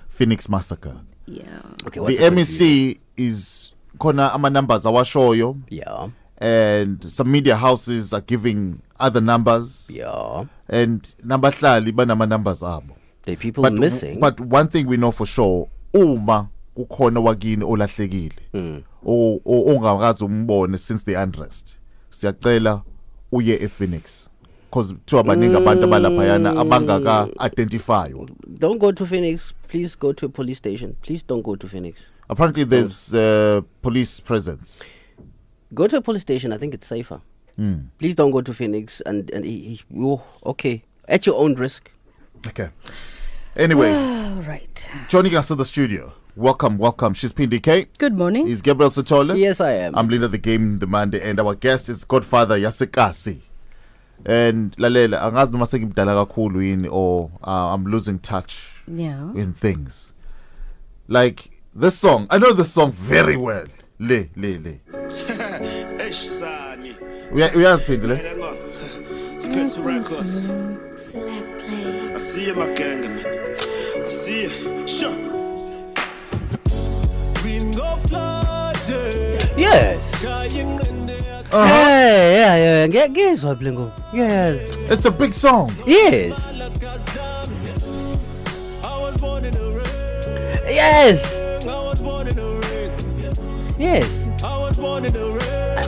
Phoenix 0.08 0.48
massacre 0.48 0.94
yeah 1.26 1.46
Okay, 1.86 2.00
what's 2.00 2.18
the 2.18 2.30
the 2.30 2.36
MEC 2.36 2.98
is 3.16 3.72
khona 3.98 4.32
ama 4.32 4.50
numbers 4.50 4.86
awashoyo 4.86 5.56
Yeah. 5.70 6.08
and 6.40 7.02
some 7.10 7.30
media 7.30 7.56
houses 7.56 8.12
are 8.12 8.24
giving 8.26 8.74
other 8.98 9.22
numbers 9.22 9.90
Yeah. 9.90 10.44
and 10.68 11.08
nabahlali 11.24 11.92
banama 11.92 12.26
numbers 12.26 12.62
abo 12.62 12.94
The 13.24 13.36
people 13.36 13.62
but 13.62 13.72
missing. 13.78 14.20
but 14.20 14.40
one 14.40 14.68
thing 14.68 14.84
we 14.86 14.96
know 14.96 15.12
for 15.12 15.26
sure 15.26 15.66
uma 15.94 16.48
kukhona 16.74 17.20
wakini 17.20 17.64
olahlekile 17.64 18.32
Hmm. 18.52 18.82
o- 19.06 19.40
ongakazi 19.46 20.24
umbone 20.24 20.78
since 20.78 21.04
the 21.04 21.16
unrest 21.16 21.76
siyacela 22.10 22.82
uye 23.32 23.54
ePhoenix 23.62 24.26
because 24.70 24.94
kuthiwa 24.94 25.24
baningi 25.24 25.56
abantu 25.56 25.84
abalaphayana 25.84 26.50
abangaka 26.60 27.28
identify 27.46 28.08
don't 28.58 28.78
go 28.80 28.92
to 28.92 29.06
Phoenix. 29.06 29.54
Please 29.68 29.96
go 30.00 30.12
to 30.12 30.26
a 30.26 30.28
police 30.28 30.58
station. 30.58 30.94
Please 31.02 31.24
don't 31.28 31.42
go 31.44 31.56
to 31.56 31.68
Phoenix. 31.68 31.96
Apparently 32.28 32.64
there's 32.64 33.14
uh, 33.14 33.60
police 33.82 34.20
presence 34.20 34.80
Go 35.74 35.88
to 35.88 35.96
a 35.96 36.00
police 36.00 36.22
station. 36.22 36.52
I 36.52 36.58
think 36.58 36.74
it's 36.74 36.86
safer. 36.86 37.20
Please 37.98 38.14
don't 38.14 38.30
go 38.30 38.40
to 38.40 38.54
Phoenix 38.54 39.00
and 39.04 39.30
and 39.30 39.44
he, 39.44 39.58
he, 39.60 39.80
oh, 39.98 40.22
okay 40.44 40.84
at 41.08 41.26
your 41.26 41.36
own 41.36 41.54
risk. 41.54 41.90
okay 42.46 42.68
anyway 43.56 43.90
all 43.94 44.42
right 44.42 44.88
joining 45.08 45.34
us 45.34 45.50
in 45.50 45.56
the 45.58 45.64
studio 45.64 46.12
welcome 46.36 46.76
welcome 46.78 47.14
she's 47.14 47.32
PDK 47.32 47.88
good 47.98 48.12
morning 48.14 48.46
He's 48.46 48.60
Gabriel 48.62 48.90
Satola. 48.90 49.36
Yes, 49.38 49.60
I 49.60 49.72
am. 49.72 49.96
I'm 49.96 50.08
leader 50.08 50.26
of 50.26 50.32
the 50.32 50.38
game 50.38 50.78
the 50.78 50.86
Monday 50.86 51.20
and 51.20 51.40
our 51.40 51.54
guest 51.54 51.88
is 51.88 52.04
Godfather 52.04 52.58
Yasekasi. 52.58 53.40
And 54.24 54.76
lalela 54.76 55.20
angazi 55.22 55.52
noma 55.52 55.66
sengimdala 55.66 56.14
kakhulu 56.26 56.60
yini 56.62 56.88
or 56.90 57.30
uh, 57.42 57.74
I'm 57.74 57.84
losing 57.86 58.18
touch 58.18 58.68
yeah 58.86 59.32
in 59.34 59.52
things. 59.54 60.12
Like 61.08 61.50
this 61.76 61.98
song, 61.98 62.26
I 62.30 62.38
know 62.38 62.52
this 62.52 62.72
song 62.72 62.92
very 62.92 63.36
well. 63.36 63.66
Le 63.98 64.28
le 64.36 64.58
le. 64.58 64.78
eshisani 65.98 66.94
Uya- 67.32 67.52
Uyaziphinde 67.54 68.06
le? 68.08 68.18
Sketch 69.40 69.78
records 69.78 70.38
I 72.14 72.18
see 72.18 72.46
you 72.48 72.54
my 72.54 72.68
gang 72.74 73.04
I 74.04 74.08
see 74.08 74.42
you 74.42 74.86
sure 74.86 75.16
Yes. 79.56 80.24
Uh-huh. 81.52 81.66
Hey, 81.66 82.36
yeah, 82.36 82.56
yeah. 82.56 82.86
Get 82.88 83.10
ngizwa 83.10 83.54
blingo. 83.54 83.90
Yes. 84.12 84.76
It's 84.90 85.04
a 85.06 85.10
big 85.10 85.32
song. 85.34 85.72
Yes. 85.86 86.34
Yes. 90.68 91.45
Yes. 93.78 94.06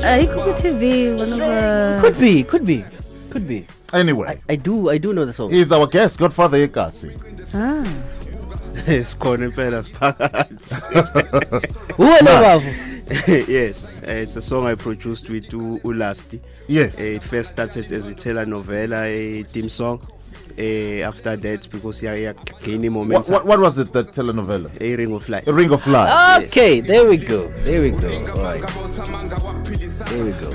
ayikho 0.05 0.45
ku 0.45 0.53
TV 0.55 1.17
one 1.17 1.33
of 1.33 1.41
uh, 1.41 2.01
Could 2.03 2.19
be, 2.21 2.45
could 2.45 2.65
be. 2.67 2.85
Could 3.31 3.47
be. 3.49 3.67
Anyway, 3.93 4.41
I 4.49 4.57
do 4.57 4.91
I 4.91 4.99
do 4.99 5.13
know 5.13 5.25
the 5.25 5.33
song. 5.33 5.51
he's 5.51 5.73
our 5.73 5.87
guest, 5.87 6.19
Godfather 6.19 6.59
Yekasi. 6.69 7.17
ah 7.55 7.85
sikhona 9.03 9.49
impela 9.49 9.81
siphakathi 9.83 10.77
Who 11.97 12.05
lo 12.05 12.35
bavu? 12.45 12.71
yes 13.49 13.89
uh, 14.07 14.13
it's 14.13 14.37
a 14.37 14.43
song 14.43 14.67
I 14.67 14.75
produced 14.75 15.31
with 15.31 15.49
Ulasti 15.49 16.41
Yes. 16.69 16.99
Uh, 17.01 17.17
it 17.17 17.23
first 17.23 17.51
started 17.57 17.91
as 17.91 18.07
a 18.07 18.13
telenovela 18.15 19.07
a 19.09 19.43
theme 19.45 19.71
song 19.71 20.01
uh, 20.59 21.09
after 21.09 21.37
that 21.37 21.69
because 21.71 22.03
yeah 22.03 22.15
yeah 22.15 22.33
gain 22.63 22.83
What, 22.83 22.93
momentum 22.93 23.33
what, 23.35 23.47
what 23.47 23.61
was 23.61 23.79
it, 23.79 23.93
that 23.93 24.09
telenovela? 24.13 24.71
a 24.81 24.97
ring 24.97 25.13
of 25.13 25.29
light 25.29 25.47
A 25.49 25.53
Ring 25.53 25.73
of 25.73 25.87
Light. 25.87 26.45
Okay, 26.45 26.81
there 26.81 27.09
we 27.09 27.17
go. 27.17 27.49
There 27.65 27.83
we 27.83 27.91
go. 27.91 28.09
All 28.37 28.43
right. 28.43 28.63
There 30.09 30.25
we 30.25 30.33
go. 30.33 30.51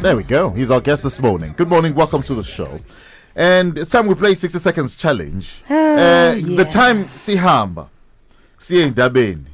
There 0.00 0.16
we 0.16 0.22
go. 0.24 0.50
He's 0.50 0.70
our 0.70 0.80
guest 0.80 1.02
this 1.02 1.20
morning. 1.20 1.54
Good 1.56 1.68
morning. 1.68 1.94
Welcome 1.94 2.22
to 2.22 2.34
the 2.34 2.42
show. 2.44 2.78
And 3.34 3.76
it's 3.78 3.90
time 3.90 4.06
we 4.06 4.14
play 4.14 4.34
60 4.34 4.58
seconds 4.58 4.96
challenge. 4.96 5.62
uh, 5.70 5.74
yeah. 5.74 6.34
The 6.56 6.64
time 6.64 7.08
sihamba. 7.16 7.88
Siye 8.58 8.86
endabeni. 8.86 9.44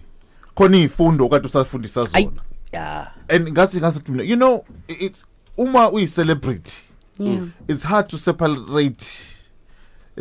Khona 0.57 0.77
izifundo 0.77 1.25
okade 1.27 1.47
usafundisa 1.47 2.03
I 2.15 2.23
zona. 2.25 2.43
yeah. 2.73 3.09
And 3.29 3.49
ngathi 3.49 3.81
ngathi 3.81 4.09
mina, 4.09 4.23
you 4.23 4.37
know, 4.37 4.65
it's 4.89 5.25
uma 5.59 5.91
uyi 5.91 6.07
celebrity. 6.09 6.83
yeah 7.19 7.47
It's 7.69 7.83
hard 7.83 8.09
to 8.11 8.19
separate 8.19 9.32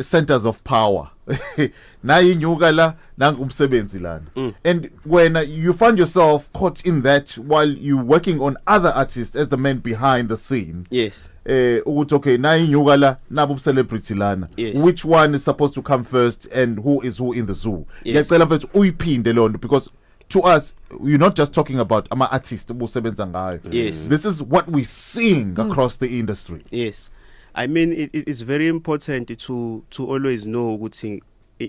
centers 0.00 0.44
of 0.44 0.62
power. 0.64 1.10
nayi 2.04 2.32
inyuka 2.32 2.72
la 2.72 2.94
nangumsebenzi 3.18 3.98
lana. 3.98 4.52
And 4.64 4.90
when 5.04 5.36
you 5.48 5.72
find 5.72 5.98
yourself 5.98 6.48
caught 6.52 6.84
in 6.84 7.02
that 7.02 7.30
while 7.38 7.68
you're 7.68 8.02
working 8.02 8.40
on 8.40 8.56
other 8.66 8.88
artists 8.90 9.36
as 9.36 9.48
the 9.48 9.56
man 9.56 9.78
behind 9.78 10.28
the 10.28 10.36
scene. 10.36 10.84
yes 10.90 11.28
eh 11.46 11.80
ukuthi 11.86 12.14
okay 12.14 12.36
nayi 12.38 12.64
inyuka 12.66 12.96
la 12.96 13.16
nabo 13.30 13.58
celebrity 13.58 14.14
lana 14.14 14.48
Yes. 14.56 14.76
which 14.82 15.04
one 15.04 15.34
is 15.36 15.44
supposed 15.44 15.74
to 15.74 15.82
come 15.82 16.04
first 16.04 16.46
and 16.52 16.78
who 16.78 17.00
is 17.02 17.18
who 17.18 17.32
in 17.32 17.46
the 17.46 17.54
zoo 17.54 17.84
Yes. 18.04 18.14
ngiyacela 18.14 18.46
mfethu 18.46 18.68
uyiphinde 18.74 19.32
leyo 19.32 19.48
nto 19.48 19.58
because 19.58 19.90
to 20.28 20.40
us 20.40 20.74
you're 21.04 21.18
not 21.18 21.36
just 21.36 21.54
talking 21.54 21.78
about 21.78 22.06
ama 22.10 22.30
artists 22.32 22.70
obusebenza 22.70 23.26
ngayo 23.26 23.60
Yes. 23.70 24.08
this 24.08 24.24
is 24.24 24.42
what 24.50 24.68
we're 24.68 24.84
seeing 24.84 25.54
across 25.60 25.98
the 25.98 26.06
industry 26.18 26.62
Yes. 26.70 27.10
I 27.54 27.66
mean 27.66 27.92
it, 27.92 28.10
it- 28.12 28.28
it's 28.28 28.40
very 28.42 28.68
important 28.68 29.28
to 29.38 29.84
to 29.90 30.06
always 30.06 30.46
know 30.46 30.76
ukuthi 30.78 31.20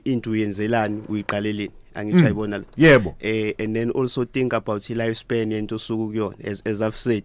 into 0.06 0.32
uyenzelani 0.32 1.02
uyiqaleleni. 1.10 1.72
Angithi 1.96 2.26
ayibona 2.26 2.58
la. 2.58 2.64
yebo. 2.78 3.16
Eh 3.22 3.54
and 3.60 3.76
then 3.76 3.92
also 3.92 4.26
think 4.26 4.54
about 4.54 4.90
i 4.90 4.94
lifespan 4.96 5.52
yento 5.52 5.76
osuku 5.76 6.08
kuyona 6.10 6.36
as 6.44 6.62
as 6.66 6.82
I've 6.82 6.98
said 6.98 7.24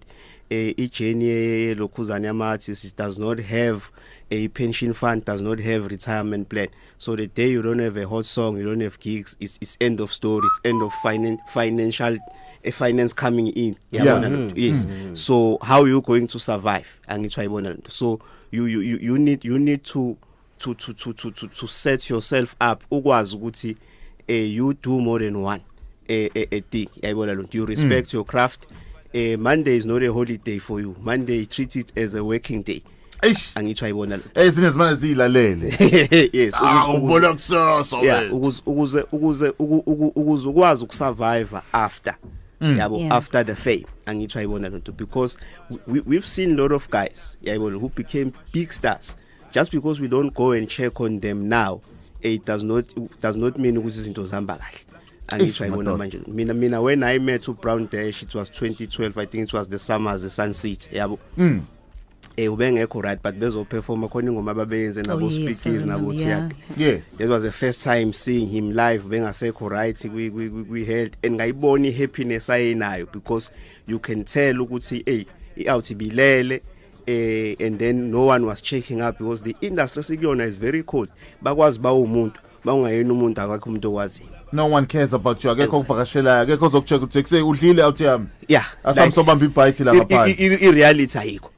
eh 0.51 0.75
i 0.77 0.87
journey 0.89 1.75
lokhuzana 1.75 2.27
yama 2.27 2.45
artists 2.51 2.85
it 2.85 2.97
does 2.97 3.19
not 3.19 3.39
have 3.41 3.91
a 4.31 4.49
pension 4.49 4.93
fund 4.93 5.25
does 5.25 5.41
not 5.41 5.59
have 5.61 5.87
retirement 5.91 6.49
plan. 6.51 6.69
So 6.99 7.17
the 7.17 7.27
day 7.29 7.49
you 7.51 7.63
don't 7.63 7.79
have 7.79 7.97
a 7.97 8.07
hot 8.07 8.27
song 8.27 8.59
you 8.59 8.65
don't 8.65 8.81
have 8.83 8.99
gigs 9.01 9.37
it's 9.41 9.57
it's 9.63 9.79
end 9.81 10.01
of 10.01 10.13
story 10.13 10.45
it's 10.47 10.61
end 10.65 10.83
of 10.83 10.93
finan 11.03 11.39
financial 11.55 12.19
a 12.65 12.71
finance 12.71 13.15
coming 13.15 13.49
in. 13.49 13.77
Yeah. 13.91 14.05
yabona 14.05 14.29
lo 14.31 14.37
nto. 14.51 14.55
yes. 14.57 14.87
So 15.15 15.57
how 15.63 15.83
are 15.85 15.89
you 15.89 16.03
going 16.03 16.27
to 16.27 16.39
survive? 16.39 16.87
Angithi 17.09 17.41
ayibona 17.41 17.71
lento 17.71 17.89
so 17.91 18.21
you 18.53 18.67
you 18.67 18.81
you 18.81 18.99
you 19.01 19.19
need 19.19 19.45
you 19.45 19.59
need 19.59 19.83
to 19.83 20.17
to 20.59 20.75
to 20.75 20.93
to 20.93 21.13
to 21.13 21.31
to, 21.31 21.47
to 21.49 21.67
set 21.67 22.11
yourself 22.11 22.55
up 22.73 22.83
ukwazi 22.91 23.37
ukuthi 23.37 23.77
eh 24.29 24.55
you 24.57 24.75
do 24.83 25.01
more 25.01 25.25
than 25.25 25.37
one 25.37 25.61
eh 26.09 26.31
eh 26.35 26.47
eh 26.51 26.63
thing. 26.71 26.89
Yayibona 27.03 27.35
lo 27.35 27.45
you 27.53 27.67
respect 27.67 28.13
your 28.15 28.25
craft. 28.25 28.67
Eh 29.13 29.37
monday 29.37 29.77
is 29.77 29.87
not 29.87 30.03
a 30.03 30.13
holiday 30.13 30.59
for 30.59 30.81
you. 30.81 30.97
Monday 31.01 31.47
treat 31.47 31.77
it 31.77 31.93
as 31.99 32.15
a 32.15 32.23
working 32.25 32.63
day. 32.63 32.83
Eish. 33.23 33.51
Angithi 33.55 33.83
wayibona 33.85 34.17
lo 34.17 34.23
ezinye 34.35 34.71
zimane 34.71 34.97
ziyilalele 34.97 35.75
yes 36.33 36.55
ah 36.55 36.89
ubona 36.95 37.33
kusasa 37.33 37.97
ukuze 38.33 38.63
ukuze 38.67 39.05
ukuze 39.13 39.49
uku- 39.59 39.83
uku- 39.87 40.13
ukuze 40.21 40.49
ukwazi 40.49 40.85
ukusurvive 40.85 41.57
after 41.73 42.15
yabo 42.61 42.99
Yeah. 42.99 43.17
after 43.17 43.45
the 43.45 43.55
fame 43.55 43.85
angithi 44.07 44.39
wayibona 44.39 44.69
lonto 44.69 44.93
because 44.93 45.37
we, 45.87 46.01
we've 46.01 46.27
seen 46.27 46.53
a 46.53 46.63
lot 46.63 46.73
of 46.75 46.89
guys 46.91 47.37
yabo 47.43 47.71
who 47.79 47.89
became 47.89 48.33
big 48.53 48.73
stars 48.73 49.17
just 49.53 49.71
because 49.73 50.01
we 50.01 50.09
don't 50.09 50.35
go 50.35 50.53
and 50.53 50.69
check 50.69 51.01
on 51.01 51.21
them 51.21 51.49
now 51.49 51.81
it 52.21 52.45
does 52.45 52.63
not 52.65 52.85
it 52.97 53.21
does 53.23 53.37
not 53.37 53.59
mean 53.59 53.77
ukuthi 53.79 53.99
izinto 54.01 54.27
zihamba 54.27 54.57
kahle 54.57 54.79
angithi 55.29 55.49
Eish, 55.51 55.61
wayibona 55.61 55.97
madoda. 55.97 55.99
manje 55.99 56.21
mina 56.33 56.55
mina 56.55 56.81
when 56.83 57.03
i 57.03 57.19
met 57.19 57.49
uBrown 57.49 57.89
Dash 57.91 58.23
it 58.23 58.35
was 58.35 58.51
2012 58.51 59.19
i 59.19 59.27
think 59.27 59.45
it 59.49 59.53
was 59.53 59.69
the 59.69 59.79
summers 59.79 60.23
the 60.23 60.31
sun 60.31 60.53
city 60.53 60.97
yabo 60.97 61.19
Mm. 61.37 61.61
Eh 62.39 62.47
ubengekho 62.53 63.03
right 63.03 63.21
but 63.23 63.35
bezo 63.35 63.65
perform 63.65 64.09
khona 64.09 64.31
ingoma 64.31 64.51
ababeyenze 64.51 65.03
nabo 65.03 65.27
Oh, 65.27 65.31
yes, 65.31 65.39
I 65.49 65.53
speaking 65.53 65.87
nabo 65.87 66.11
remember, 66.11 66.15
yeah. 66.15 66.49
Thiago 66.49 66.55
yes. 66.77 67.17
That 67.19 67.29
was 67.29 67.43
the 67.43 67.53
first 67.53 67.83
time 67.85 68.13
seeing 68.13 68.49
him 68.49 68.71
live 68.73 69.03
bengasekho 69.09 69.69
right 69.71 69.97
kwi 70.11 70.31
kwi 70.31 70.49
kwi- 70.51 70.65
kwi 70.65 70.85
health 70.85 71.13
and 71.25 71.35
ngayibona 71.41 71.89
ihappiness 71.89 72.51
ayenayo 72.51 73.07
because 73.13 73.51
you 73.87 73.99
can 73.99 74.25
tell 74.25 74.55
ukuthi 74.61 75.03
hey 75.07 75.25
i-out 75.57 75.95
bilele 75.95 76.63
eh 77.07 77.57
and 77.67 77.79
then 77.79 78.11
no 78.11 78.27
one 78.27 78.47
was 78.47 78.63
checking 78.63 79.01
up 79.03 79.19
because 79.19 79.43
the 79.43 79.57
industry 79.61 80.03
sikuyona 80.03 80.45
is 80.45 80.57
very 80.57 80.83
cold. 80.83 81.09
Bakwazi 81.43 81.79
ba 81.81 81.93
umuntu 81.93 82.39
bangayena 82.65 83.13
umuntu 83.13 83.41
akakho 83.41 83.71
umuntu 83.71 83.91
owaziyo. 83.93 84.29
No 84.53 84.67
one 84.67 84.87
cares 84.87 85.13
about 85.13 85.45
you. 85.45 85.51
Akekho 85.51 85.79
ukuvakashelayo 85.81 86.43
akekho 86.43 86.67
ozokucheck 86.67 87.03
ukuthi 87.03 87.23
kuse 87.23 87.43
udlile 87.43 87.83
out 87.83 88.01
yami? 88.01 88.27
Yeah 88.49 88.65
asamsobamba 88.85 89.45
ibite 89.47 89.85
la 89.85 89.93
i- 89.93 89.97
i- 89.97 89.99
ngaphandle 89.99 90.35
i- 90.39 90.67
i 90.69 90.71
reality 90.73 91.19
ayikho. 91.19 91.51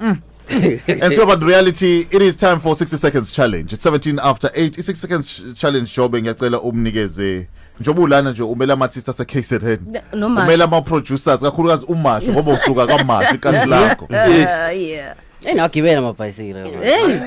Mm. 0.00 0.20
and 1.02 1.12
so 1.12 1.22
about 1.22 1.42
reality 1.42 2.06
it 2.10 2.22
is 2.22 2.36
time 2.36 2.60
for 2.60 2.76
60 2.76 2.96
seconds 2.96 3.32
challenge. 3.32 3.72
It's 3.72 3.82
17 3.82 4.18
after 4.22 4.48
8 4.54 4.78
i 4.78 4.82
60 4.82 4.94
seconds 4.94 5.28
ch- 5.28 5.58
challenge 5.60 5.90
jobe 5.96 6.22
ngiyacela 6.22 6.60
umnikeze. 6.60 7.46
Njengoba 7.80 8.02
ulana 8.02 8.30
nje 8.30 8.42
umela 8.42 8.72
ama-artist 8.74 9.08
ase 9.08 9.24
KZN 9.24 9.78
noMasho. 10.12 10.46
umela 10.46 10.64
ama-producers 10.64 11.40
kakhulukazi 11.40 11.86
umasho 11.86 12.32
ngoba 12.32 12.52
usuka 12.52 12.86
kamasho 12.86 13.34
ikasi 13.38 13.66
lakho. 13.68 14.04
Uh, 14.04 14.76
yeah. 14.82 15.14
Hey 15.44 15.54
nagibela 15.54 15.98
amabhayisikile. 15.98 16.62
hey. 16.82 17.18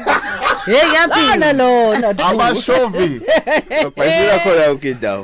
hey 0.65 0.93
yaphila. 0.93 1.53
No, 1.53 1.95
no. 1.99 2.09
abashovi 2.09 3.21
bayisela 3.97 4.39
khona 4.39 4.63
yonke 4.65 4.91
indawo. 4.91 5.23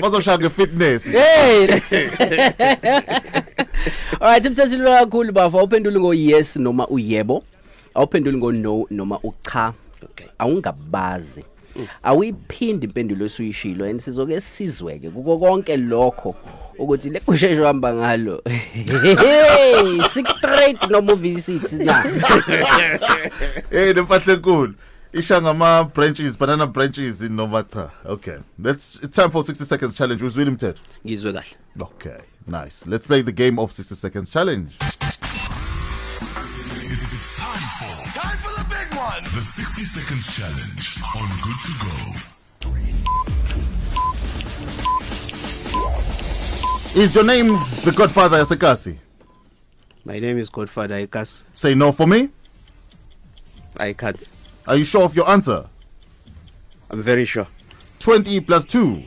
Bazoshaya 0.00 0.38
nge-fitness. 0.38 1.04
Hey. 1.04 1.80
Alright, 4.20 4.46
umthathile 4.46 4.84
kakhulu 4.84 5.32
bafa 5.32 5.62
uphendule 5.62 6.00
ngo 6.00 6.14
yes 6.14 6.56
noma 6.56 6.86
uyebo. 6.88 7.44
Awuphendule 7.94 8.38
ngo 8.38 8.52
no 8.52 8.86
noma 8.90 9.18
ucha. 9.22 9.72
Okay. 10.04 10.26
Awungabazi. 10.38 11.44
Awuyiphindi 12.02 12.86
impendulo 12.86 13.26
esuyishilo 13.26 13.84
and 13.90 14.00
sizoke 14.00 14.40
sizweke 14.40 15.10
kuko 15.10 15.38
konke 15.38 15.76
lokho 15.76 16.34
ukuthi 16.78 17.10
le 17.10 17.20
kusheshe 17.20 17.60
uhamba 17.60 17.94
ngalo. 17.94 18.42
Hey, 18.48 20.00
six 20.14 20.30
straight 20.38 20.90
no 20.90 21.00
movie 21.00 21.36
6 21.36 21.84
na. 21.84 22.02
hey 23.70 23.92
nempahla 23.92 24.32
enkulu 24.32 24.74
isha 25.12 25.40
ngama-branches 25.40 26.38
banana 26.38 26.66
branches 26.66 27.20
noma 27.20 27.62
cha 27.62 27.90
okay 28.04 28.38
that's 28.62 28.98
it's 29.02 29.16
time 29.16 29.30
for 29.30 29.42
60 29.44 29.64
seconds 29.64 29.94
challenge 29.94 30.24
uzwile 30.24 30.50
mthetho 30.50 30.80
ngizwe 31.06 31.32
kahle 31.32 31.56
okay 31.80 32.12
nice. 32.46 32.86
Let's 32.86 33.06
play 33.06 33.22
the 33.22 33.32
game 33.32 33.58
of 33.58 33.72
60 33.72 33.94
seconds 33.94 34.30
challenge. 34.30 34.78
Time 38.14 38.38
for 38.38 38.50
the 38.60 38.66
big 38.68 38.98
one. 38.98 39.22
The 39.24 39.40
60 39.40 39.82
Seconds 39.84 40.36
Challenge 40.36 41.02
on 41.16 41.28
Good 41.42 41.58
to 41.64 41.72
Go. 46.94 47.00
is 47.00 47.14
your 47.14 47.24
name 47.24 47.46
the 47.84 47.92
godfather 47.96 48.38
yasekasi? 48.44 48.98
My 50.04 50.18
name 50.18 50.38
is 50.38 50.48
godfather 50.48 51.06
ikas 51.06 51.44
say 51.52 51.74
no 51.74 51.92
for 51.92 52.06
me. 52.06 52.30
I 53.76 53.92
can't. 53.92 54.30
Are 54.66 54.76
you 54.76 54.84
sure 54.84 55.04
of 55.04 55.14
your 55.14 55.28
answer? 55.30 55.68
I'm 56.90 57.02
very 57.02 57.24
sure. 57.24 57.46
20 58.00 58.40
plus 58.40 58.64
2 58.64 59.02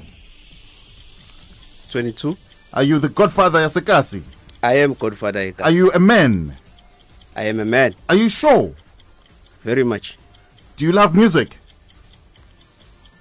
22 1.91 2.38
are 2.73 2.83
you 2.83 2.99
the 2.99 3.09
godfather 3.09 3.59
yasekasi 3.59 4.21
i 4.62 4.83
am 4.83 4.93
godfather 4.93 5.41
ikas 5.41 5.65
are 5.65 5.75
you 5.75 5.91
a 5.91 5.99
man? 5.99 6.55
I 7.36 7.43
am 7.43 7.59
a 7.59 7.65
man. 7.65 7.95
Are 8.09 8.15
you 8.15 8.29
sure? 8.29 8.73
Very 9.63 9.83
much. 9.83 10.17
Do 10.77 10.86
you 10.86 10.91
love 10.91 11.15
music? 11.15 11.57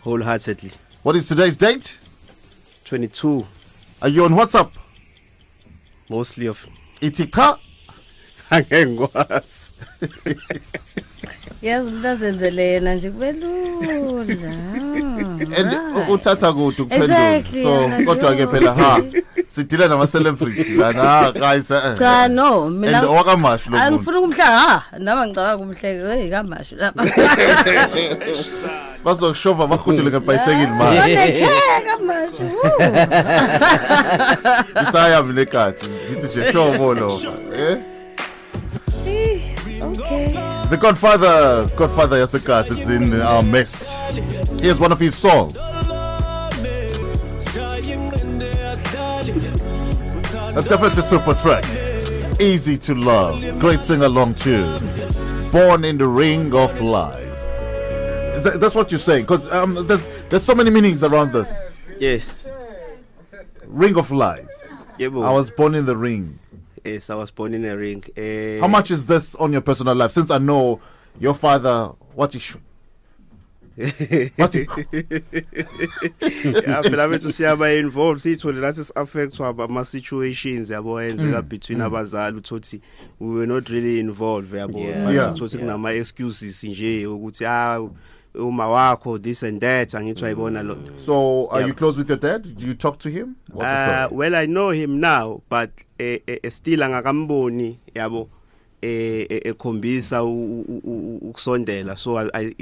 Wholeheartedly. 0.03 0.71
What 1.03 1.17
is 1.17 1.29
today's 1.29 1.57
date? 1.57 1.99
22 2.85 3.47
are 4.03 4.09
you 4.09 4.25
on 4.25 4.33
whatsapp? 4.33 4.71
Mostly 6.09 6.47
of 6.47 6.59
angeke 8.51 8.87
ngikwazi 8.87 9.62
yazi 11.63 11.89
umuntu 11.89 12.09
azenzele 12.09 12.63
yena 12.73 12.95
nje 12.95 13.11
kube 13.11 13.33
lula 13.33 14.53
and 15.59 16.09
uthatha 16.11 16.53
kude 16.53 16.83
ukuphendula. 16.83 17.43
So 17.63 17.89
kodwa 18.05 18.37
ke 18.37 18.47
phela 18.47 18.75
ha 18.75 19.01
sidila 19.49 19.89
nama 19.89 20.07
celebrity 20.07 20.77
lana 20.77 21.33
kayisa 21.33 21.77
eh, 21.77 21.93
eh. 21.93 21.99
cha 21.99 22.29
no 22.29 22.71
mina 22.71 22.99
and 22.99 23.09
owakamashu 23.09 23.71
lo 23.71 23.79
angifuni 23.79 24.21
kumhla 24.21 24.45
ha 24.45 24.85
nama 24.99 25.27
ngicabanga 25.27 25.59
kumhleke 25.59 26.17
hey 26.17 26.31
kamashu 26.31 26.77
lapha 26.77 27.05
bazokushova 29.05 29.67
bahudule 29.67 30.11
ngebhayisekili 30.11 30.67
manje. 30.67 31.47
Kamashu 31.87 32.43
isaya 34.89 35.23
vile 35.23 35.47
kathi 35.47 35.87
ngithi 36.11 36.27
nje 36.27 36.53
shovo 36.53 36.95
lo 36.95 37.21
eh? 37.57 37.79
The 40.73 40.79
godfather 40.79 41.69
godfather 41.77 42.17
yasekasi 42.17 42.71
is 42.81 42.89
in 42.89 43.21
our 43.21 43.43
midst 43.43 43.93
here's 44.63 44.81
one 44.81 44.91
of 44.91 44.99
his 44.99 45.15
songs 45.15 45.55
That's 50.55 50.69
definitely 50.69 50.99
a 50.99 51.03
super 51.03 51.33
track. 51.33 51.65
Easy 52.39 52.77
to 52.77 52.95
love. 52.95 53.41
Great 53.59 53.83
sing 53.83 54.03
along 54.03 54.35
tune. 54.35 54.79
Born 55.51 55.83
in 55.83 55.97
the 55.97 56.07
ring 56.07 56.55
of 56.55 56.79
lies. 56.79 57.39
Is 58.37 58.45
that, 58.45 58.61
that's 58.61 58.75
what 58.75 58.91
you're 58.93 59.01
saying? 59.01 59.23
Because 59.23 59.51
um, 59.51 59.87
there's 59.87 60.07
there's 60.29 60.43
so 60.43 60.55
many 60.55 60.69
meanings 60.69 61.03
around 61.03 61.33
this. 61.33 61.51
yes 61.99 62.35
Ring 63.67 63.97
of 63.97 64.11
lies. 64.11 64.53
yebo 64.99 65.25
I 65.25 65.33
was 65.33 65.51
born 65.51 65.75
in 65.75 65.87
the 65.87 65.97
ring. 65.97 66.39
Yes 66.85 67.11
i 67.11 67.15
was 67.15 67.31
born 67.31 67.55
in 67.55 67.65
a 67.65 67.77
ring. 67.77 68.05
Eh 68.17 68.61
How 68.61 68.69
much 68.69 68.91
is 68.91 69.07
this 69.07 69.35
on 69.37 69.53
your 69.53 69.63
personal 69.63 69.95
life? 69.95 70.13
Since 70.13 70.31
I 70.31 70.39
know 70.39 70.81
your 71.21 71.35
father, 71.35 71.91
what 72.15 72.35
is 72.35 72.55
what 74.37 74.55
is, 74.55 74.67
ya 76.67 76.83
phela 76.83 77.09
bethu 77.09 77.33
siyaba 77.33 77.73
involved. 77.79 78.21
Sithole 78.21 78.61
la 78.61 78.73
sesi-affectwa 78.73 79.49
ama-situations 79.65 80.71
yabo 80.71 81.03
enzeka 81.03 81.43
between 81.43 81.81
abazali 81.81 82.37
uthothi 82.39 82.81
we 83.19 83.29
were 83.31 83.47
not 83.47 83.69
really 83.69 83.99
involved 84.01 84.53
yabo. 84.53 84.79
Yeah. 84.79 85.05
But 85.05 85.15
Yeah. 85.15 85.33
uthothi 85.35 85.59
kunama-excuses 85.59 86.65
nje 86.65 87.07
ukuthi 87.07 87.47
ah 87.47 87.81
uma 88.35 88.69
wakho 88.69 89.19
this 89.23 89.43
and 89.43 89.61
that 89.61 89.95
angithi 89.95 90.23
wayibona 90.25 90.63
lo 90.63 90.77
so 90.97 91.49
are 91.51 91.61
Yeah. 91.61 91.69
you 91.69 91.75
close 91.75 91.99
with 91.99 92.09
your 92.09 92.19
dad? 92.19 92.43
Do 92.57 92.67
you 92.67 92.75
talk 92.75 92.99
to 93.01 93.09
him? 93.11 93.37
What's 93.53 93.69
the 93.71 93.93
Uh, 93.93 94.07
story? 94.07 94.17
well 94.19 94.35
I 94.35 94.47
know 94.47 94.71
him 94.71 95.01
now 95.01 95.43
but 95.51 95.71
eh, 95.99 96.19
eh, 96.27 96.39
eh, 96.43 96.51
still 96.51 96.81
angakamboni 96.83 97.79
yabo 97.95 98.29
eh 98.83 99.27
eh, 99.31 99.41
ekhombisa 99.45 100.23
u- 100.25 100.65
u- 100.69 100.81
u- 100.85 101.19
ukusondela 101.31 101.97
so 101.97 102.17
I, 102.19 102.31
I 102.35 102.55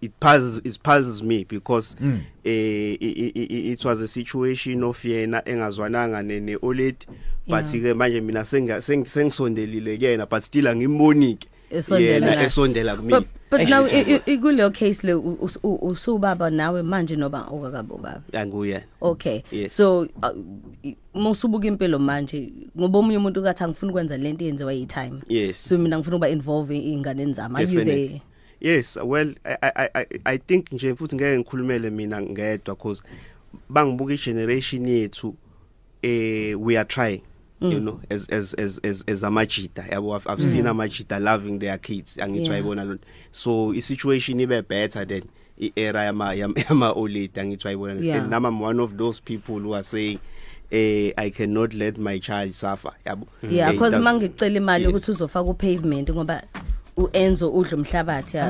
it 0.00 0.12
puzzles 0.20 0.60
it 0.64 0.78
puzzles 0.82 1.22
me 1.22 1.44
because 1.44 1.96
Mm. 2.00 2.20
eh 2.44 2.96
i- 3.00 3.14
i- 3.16 3.32
i- 3.34 3.72
it 3.72 3.84
was 3.84 4.00
a 4.00 4.08
situation 4.08 4.84
of 4.84 5.04
yena 5.04 5.42
engazwananga 5.48 6.22
ne 6.22 6.56
Oled 6.62 7.06
but 7.48 7.64
ke 7.64 7.94
manje 7.94 8.20
mina 8.20 8.44
sengisondelile 8.44 9.96
kuyena 9.98 10.26
but 10.26 10.42
still 10.42 10.68
angimbonike 10.68 11.48
Esondela 11.70 12.14
yena 12.14 12.34
naye. 12.34 12.46
esondela 12.46 12.96
kumina 12.96 13.20
but 13.20 13.28
but 13.50 13.68
now 13.68 13.84
Actually, 13.84 14.14
i- 14.14 14.22
i- 14.32 14.38
kuleyo 14.38 14.70
case 14.70 15.06
le 15.06 15.14
u- 15.14 15.38
us- 15.40 15.58
u- 15.62 15.78
usubaba 15.88 16.50
nawe 16.50 16.82
manje 16.82 17.16
noba 17.16 17.46
okakabo 17.50 17.96
baba 17.96 18.22
anguyena 18.32 18.82
okay 19.00 19.42
Yes. 19.52 19.76
so 19.76 20.00
uh, 20.00 20.08
i- 20.84 20.96
uma 21.14 21.30
usubuka 21.30 21.66
impilo 21.66 21.98
manje 21.98 22.52
ngoba 22.78 22.98
omunye 22.98 23.16
umuntu 23.18 23.42
kathi 23.42 23.64
angifuni 23.64 23.90
ukwenza 23.92 24.16
lento 24.16 24.44
eyenziwa 24.44 24.72
yi-time 24.72 25.20
Yes. 25.28 25.68
so 25.68 25.78
mina 25.78 25.98
ngifuna 25.98 26.16
ukuba 26.16 26.28
involve 26.28 26.78
iy'nganeni 26.78 27.32
zami 27.32 27.56
are 27.56 27.64
you 27.64 27.70
Definitely. 27.78 28.08
there 28.08 28.22
Yes, 28.60 28.96
well 29.04 29.34
I 29.44 29.56
I 29.74 29.88
I 29.94 30.06
I 30.24 30.38
think 30.38 30.72
nje 30.72 30.94
futhi 30.94 31.16
ngeke 31.16 31.38
ngikhulumele 31.38 31.90
mina 31.90 32.22
ngedwa 32.22 32.74
because 32.74 33.02
bangibuka 33.68 34.14
igeneration 34.14 34.88
yethu 34.88 35.34
eh 36.02 36.54
we 36.60 36.76
are 36.78 36.84
trying. 36.88 37.22
You 37.60 37.78
know 37.80 38.00
as 38.10 38.26
as 38.28 38.54
as 38.54 38.78
as 38.84 39.04
as 39.06 39.22
amajita 39.22 39.82
yabo 39.90 40.14
I've, 40.16 40.26
I've 40.26 40.42
seen 40.42 40.64
amajita 40.64 41.20
loving 41.22 41.58
their 41.58 41.76
kids. 41.78 42.16
Angithiwa 42.16 42.76
Yeah. 42.76 42.96
so 43.32 43.72
i 43.72 43.80
situation 43.80 44.38
ibe 44.40 44.66
better 44.66 45.04
than 45.04 45.22
i 45.60 45.70
era 45.76 46.04
yama 46.04 46.34
yama 46.34 46.92
old 46.96 47.10
angithiwa. 47.12 48.02
Yeah. 48.02 48.22
and 48.22 48.30
now 48.30 48.38
I'm 48.38 48.60
one 48.60 48.80
of 48.80 48.96
those 48.96 49.20
people 49.20 49.58
who 49.58 49.74
are 49.74 49.82
saying 49.82 50.18
eh 50.72 51.12
I 51.18 51.30
cannot 51.30 51.74
let 51.74 51.98
my 51.98 52.18
child 52.18 52.54
suffer. 52.54 52.92
Yabo? 53.04 53.26
Yeah 53.42 53.68
Eh, 53.68 53.72
because 53.72 53.92
that's- 53.92 54.04
mangicela 54.04 54.56
imali 54.56 54.86
ukuthi 54.86 55.10
uzofaka 55.10 55.50
upavement 55.50 56.10
ngoba 56.10 56.42
uenzo 56.96 57.48
udla 57.50 57.76
umhlabathi 57.76 58.36
ya 58.36 58.46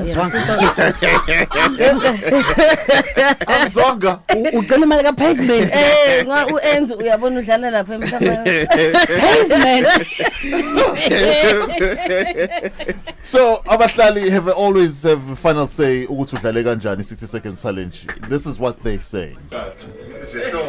Azonga. 3.47 4.19
ucela 4.53 4.85
imali 4.85 5.03
ka 5.03 5.13
pavement 5.13 5.71
eh 5.73 6.25
ngoba 6.25 6.47
uenzo 6.53 6.95
uyabona 6.95 7.39
udlala 7.39 7.69
lapha 7.71 7.93
emhlabeni 7.95 8.61
So 13.23 13.57
abahlali 13.69 14.29
have 14.31 14.49
always 14.49 15.03
have 15.03 15.39
final 15.39 15.67
say 15.67 16.05
ukuthi 16.07 16.35
udlale 16.35 16.63
kanjani 16.63 17.03
60 17.03 17.27
seconds 17.27 17.61
challenge. 17.61 18.07
This 18.29 18.45
is 18.45 18.59
what 18.59 18.83
they 18.83 18.97
say. 18.99 19.35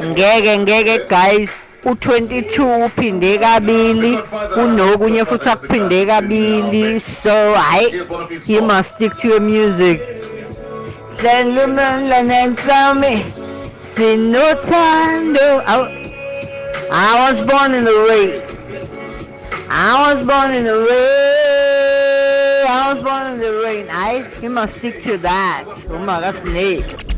ngeke 0.05 0.59
ngeke 0.59 1.09
guys 1.09 1.49
u22 1.85 2.85
uphinde 2.87 3.39
kabili 3.39 4.19
kunokunye 4.55 5.25
futhi 5.25 5.49
akuphinde 5.49 6.07
kabili. 6.07 7.03
So 7.23 7.55
hayi 7.55 8.03
you 8.47 8.63
must 8.63 8.95
stick 8.95 9.17
to 9.17 9.29
your 9.29 9.41
music. 9.41 10.01
Dlalumela 11.19 12.23
nenhlami 12.23 13.25
sinothando. 13.95 15.63
I 16.95 17.33
was 17.33 17.41
born 17.49 17.75
in 17.75 17.85
the 17.85 17.99
rain 18.09 18.43
I 19.71 20.15
was 20.15 20.27
born 20.27 20.55
in 20.55 20.65
the 20.65 20.77
rain 20.89 22.67
I 22.69 22.93
was 22.93 23.03
born 23.03 23.33
in 23.33 23.41
the 23.41 23.51
rain. 23.65 23.87
I 23.91 24.31
you 24.43 24.51
must 24.51 24.75
stick 24.77 25.03
to 25.05 25.17
that. 25.19 25.65
Uma 25.89 26.21
kasineki 26.21 27.13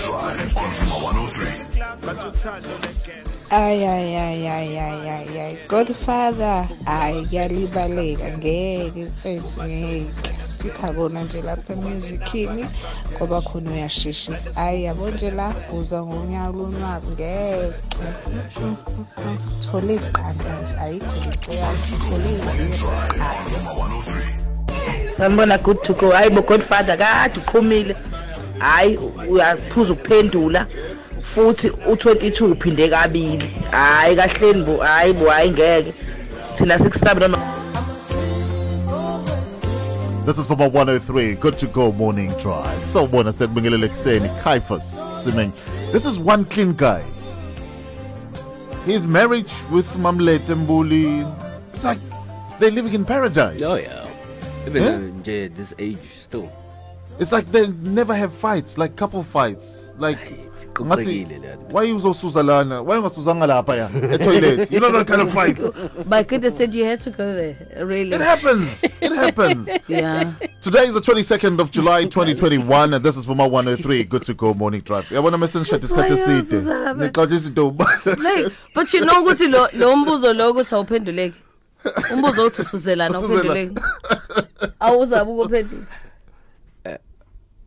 drive 0.00 0.56
on 0.56 0.70
Vuma 0.70 1.02
103. 1.02 3.29
Ay 3.50 3.82
ay 3.82 4.14
ay 4.14 4.46
ay 4.46 4.78
ay 4.78 5.00
ay 5.10 5.28
ay 5.42 5.54
Godfather. 5.66 6.70
Ay 6.86 7.26
yalibaleka 7.34 8.38
ngeke 8.38 9.10
mfethu 9.10 9.62
ngeke. 9.66 10.32
Sticka 10.38 10.92
kona 10.94 11.22
nje 11.22 11.42
lapha 11.42 11.72
emusicini 11.72 12.66
ngoba 13.12 13.40
khona 13.40 13.70
uyasheshisa. 13.70 14.50
Ay 14.56 14.82
yabo 14.82 15.10
nje 15.10 15.30
la 15.30 15.54
uzwa 15.74 16.06
ngonyaka 16.06 16.52
lonwabi 16.52 17.06
ngeke. 17.12 17.74
Thola 19.58 19.92
iqanda 19.92 20.52
nje. 20.62 20.74
Ayikho 20.78 21.16
into 21.24 21.52
yakho. 21.52 21.94
Thola 22.06 22.30
iziro 22.30 22.90
sanibona 25.16 25.58
good 25.58 25.82
to 25.82 25.94
go. 25.94 26.10
Hayi 26.10 26.30
bo 26.30 26.42
godfather 26.42 26.96
kade 26.96 27.40
uqhumile 27.40 27.96
hayi 28.58 28.96
uyaphuza 29.28 29.92
ukuphendula. 29.92 30.66
Futhi 31.22 31.68
u22 31.68 32.52
uphinde 32.52 32.88
kabili 32.88 33.50
hayi 33.70 34.16
kahleni 34.16 34.62
bo 34.64 34.76
hayi 34.76 35.12
bo 35.12 35.28
hayi 35.30 35.50
ngeke 35.50 35.94
thina 36.54 36.78
sikusabe 36.78 37.20
noma 37.28 37.38
This 40.26 40.38
is 40.38 40.46
Vuma 40.46 40.68
103. 40.70 41.34
Good 41.36 41.58
to 41.58 41.66
go 41.66 41.90
morning 41.92 42.28
drive. 42.42 42.84
So 42.84 43.06
bona 43.06 43.32
sekubingelele 43.32 43.88
kuseni 43.88 44.28
Caiphus 44.44 44.84
Semenya. 45.24 45.52
This 45.92 46.04
is 46.06 46.18
one 46.20 46.44
clean 46.44 46.72
guy. 46.74 47.02
His 48.86 49.06
marriage 49.06 49.52
with 49.72 49.86
Mamlete 49.96 50.54
Mbuli. 50.54 51.24
It's 51.74 51.84
like 51.84 51.98
they're 52.58 52.70
living 52.70 52.94
in 52.94 53.04
paradise. 53.04 53.62
oh 53.62 53.74
yeah 53.76 54.06
even 54.66 54.82
Huh? 54.82 54.90
uh, 54.90 54.98
nje 55.20 55.48
this 55.56 55.74
age 55.78 55.98
still 56.22 56.48
It's 57.18 57.32
like 57.32 57.50
they 57.52 57.66
never 57.82 58.14
have 58.14 58.32
fights, 58.32 58.78
like 58.78 58.94
couple 58.96 59.22
fights. 59.22 59.86
Like 59.98 60.18
ngathi 60.84 61.04
Kuqekile 61.04 61.38
lento. 61.38 61.76
why 61.76 61.92
uzosuza 61.92 62.42
lana? 62.42 62.82
Why 62.82 62.98
ungasuzanga 62.98 63.46
lapha 63.46 63.76
ya? 63.76 63.90
E 64.14 64.18
toilet. 64.18 64.70
You 64.72 64.80
know 64.80 64.90
that 64.92 65.06
kind 65.06 65.22
of 65.22 65.32
fight. 65.32 65.58
my 66.06 66.22
goodness 66.22 66.56
said 66.56 66.74
you 66.74 66.84
had 66.84 67.00
to 67.00 67.10
go 67.10 67.34
there 67.34 67.56
really 67.84 68.12
It 68.14 68.20
happens. 68.20 68.82
It 69.00 69.12
happens. 69.12 69.68
yeah 69.88 70.32
Today 70.60 70.84
is 70.86 70.94
the 70.94 71.00
22nd 71.00 71.58
of 71.60 71.70
July 71.70 72.04
2021 72.04 72.94
and 72.94 73.04
this 73.04 73.16
is 73.16 73.26
Vuma 73.26 73.50
103 73.50 74.04
good 74.04 74.24
to 74.24 74.34
go 74.34 74.52
morning 74.54 74.80
drive. 74.82 75.06
Yabona 75.08 75.38
message 75.38 75.68
chat 75.68 75.80
isikhathi 75.80 76.10
why 76.10 76.16
eside. 76.16 76.56
uyazuza 76.56 76.78
lapha? 76.78 77.10
Ngiqala 77.10 77.34
izinto. 77.36 77.78
like 78.18 78.52
but 78.74 78.92
you 78.94 79.00
know 79.04 79.22
ukuthi 79.22 79.48
lo 79.50 79.68
lo 79.72 79.96
mbuzo 79.96 80.32
lo 80.32 80.50
ukuthi 80.52 80.74
awuphenduleki 80.74 81.36
umbuzo 82.12 82.46
uthi 82.46 82.60
usuzelana 82.62 83.18
Usuzela. 83.18 83.40
awuphenduleki 83.40 83.80
awuzabe 84.80 85.30
ukuphendula 85.30 85.82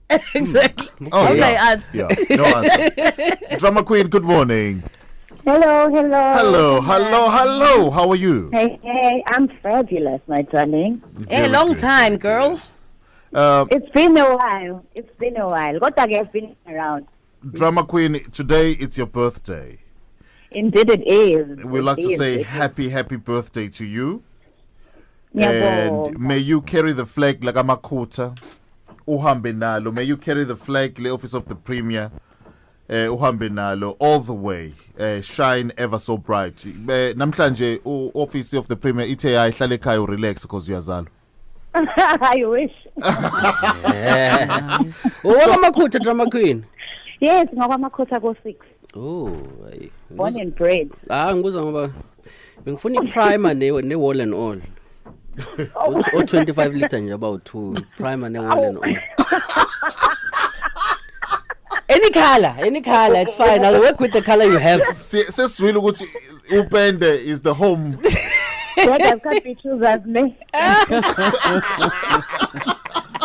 exactly 0.36 0.88
Oh, 1.12 1.26
okay 1.28 1.54
yeah. 1.54 1.72
answer 1.72 1.92
Yeah, 1.94 2.36
no 2.38 2.46
answer. 2.46 3.36
Drama 3.60 3.84
Queen, 3.84 4.08
good 4.08 4.24
morning. 4.24 4.84
Hello, 5.44 5.90
hello. 5.90 6.34
Hello, 6.38 6.82
hello, 6.82 7.30
hello. 7.30 7.92
How 7.92 8.10
are 8.10 8.16
you? 8.16 8.50
Hey, 8.54 8.80
hey, 8.84 9.24
I'm 9.28 9.48
fabulous, 9.62 10.22
my 10.28 10.44
darling. 10.44 11.02
hey 11.28 11.42
Very 11.42 11.50
long 11.50 11.70
good. 11.74 11.80
time 11.80 12.18
girl 12.18 12.62
Uh, 13.34 13.66
It's 13.72 13.90
been 13.90 14.16
a 14.18 14.36
while. 14.38 14.86
It's 14.94 15.10
been 15.18 15.38
a 15.38 15.48
while. 15.50 15.80
What 15.80 15.98
I 16.00 16.08
have 16.14 16.32
been 16.32 16.56
around. 16.68 17.08
Drama 17.52 17.84
Queen, 17.84 18.24
today 18.32 18.72
it's 18.74 18.98
your 18.98 19.08
birthday. 19.08 19.80
Indeed, 20.52 20.90
it 20.90 21.04
is. 21.08 21.64
We'd 21.66 21.82
like 21.82 21.98
to 21.98 22.16
say 22.16 22.44
happy, 22.44 22.90
happy 22.90 23.16
birthday 23.18 23.68
to 23.70 23.84
you. 23.86 24.22
Ngiyabonga. 25.36 26.08
And 26.10 26.20
may 26.20 26.38
you 26.38 26.62
carry 26.62 26.94
the 26.94 27.06
flag 27.08 27.44
like 27.44 27.56
a 27.56 27.64
amakuta. 27.64 28.38
Uhambe 29.08 29.54
nalo. 29.54 29.92
May 29.94 30.04
you 30.04 30.18
carry 30.18 30.44
the 30.46 30.56
flag, 30.56 30.98
le 31.00 31.10
office 31.14 31.34
of 31.34 31.46
the 31.48 31.56
premier. 31.56 32.10
eh 32.90 33.08
uhambe 33.08 33.50
nalo 33.50 33.96
all 34.00 34.20
the 34.20 34.34
way. 34.34 34.74
eh 35.00 35.22
shine 35.22 35.72
ever 35.78 36.00
so 36.00 36.18
bright. 36.18 36.56
Namhlanje 37.16 37.80
uoffice 37.86 38.12
office 38.16 38.54
of 38.54 38.68
the 38.68 38.76
premier 38.76 39.06
ithe 39.08 39.38
ayihlale 39.40 39.78
ekhaya 39.78 40.06
relax 40.08 40.42
because 40.44 40.68
uyazalwa. 40.68 41.08
I 41.76 42.44
wish. 42.46 42.72
owakamakhutha 45.24 46.00
drama 46.00 46.26
queen 46.30 46.64
Yes, 47.20 47.48
ngokwamakhosi 47.56 48.16
ako 48.16 48.36
6. 48.46 48.56
oh 48.96 49.32
Born 50.12 50.40
and 50.42 50.56
bred. 50.56 50.90
ah 51.10 51.36
ngibuza 51.36 51.62
ngoba 51.62 51.90
bengifuna 52.66 53.02
i-primer 53.04 53.54
ne 53.56 53.72
ne-wall 53.82 54.22
and 54.22 54.34
all 54.34 54.58
Oh. 55.76 55.94
o-25 56.14 56.74
liter 56.74 57.00
nje 57.02 57.14
about 57.14 57.44
two 57.44 57.74
primer 57.98 58.30
ne-wall 58.30 58.64
and 58.66 58.78
all 58.78 58.96
any 61.90 62.10
color 62.12 62.56
any 62.60 62.82
color 62.82 63.22
it's 63.22 63.34
fine 63.34 63.64
i'll 63.66 63.80
work 63.82 64.00
with 64.00 64.12
the 64.14 64.22
color 64.22 64.46
you 64.46 64.58
have 64.60 64.82
Si- 64.94 65.24
Sesizwile 65.32 65.78
ukuthi 65.78 66.08
upende 66.60 67.16
is 67.26 67.42
the 67.42 67.54
home. 67.54 67.98
Brothers 68.76 69.20
can't 69.24 69.44
be 69.44 69.56
choosers, 69.56 70.04
me. 70.06 70.36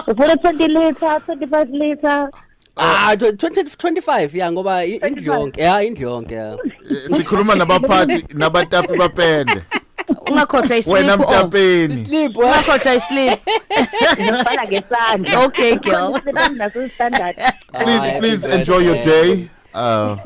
For 0.04 0.24
a 0.24 0.36
20 0.36 0.68
liter, 0.68 1.20
25 1.26 1.70
liter. 1.70 2.30
ah 2.76 3.14
20 3.16 3.64
25 3.76 4.34
yeah 4.34 4.52
ngoba 4.52 4.84
i- 4.84 5.00
indlu 5.08 5.32
yonke 5.32 5.60
yeah 5.62 5.86
indlu 5.86 6.02
yonke 6.08 6.34
yeah 6.34 6.56
Eh, 6.90 7.08
Sikhuluma 7.16 7.54
nabaphathi 7.54 8.24
nabatapi 8.34 8.96
bapende. 8.96 9.62
ungakhohlwa 10.30 10.68
Wena 10.68 10.78
isleep 10.78 11.20
oh 11.20 11.28
mtapeni. 11.28 12.06
sleep 12.06 12.36
wa 12.36 12.44
ungakhohlwa 12.46 12.94
isleep 12.94 13.38
Ngifana 14.20 14.64
ngesandla. 14.66 15.44
okay 15.44 15.76
girl 15.76 16.20
Naso 16.56 16.88
standard. 16.88 17.36
Please 17.72 18.00
Ah, 18.02 18.18
please 18.18 18.42
happy 18.46 18.58
enjoy 18.58 18.78
your 18.78 18.94
birthday. 18.94 19.34
day. 19.36 19.48
Uh 19.74 20.16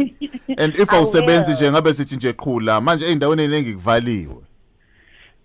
and 0.59 0.75
if 0.77 0.93
I 0.93 0.97
awusebenzi 0.97 1.51
will. 1.51 1.57
nje 1.57 1.71
ngabe 1.71 1.95
sithi 1.95 2.17
nje 2.17 2.33
qhula 2.33 2.81
manje 2.81 3.07
eindaweni 3.07 3.43
eningi 3.45 3.73
kuvaliwe. 3.75 4.37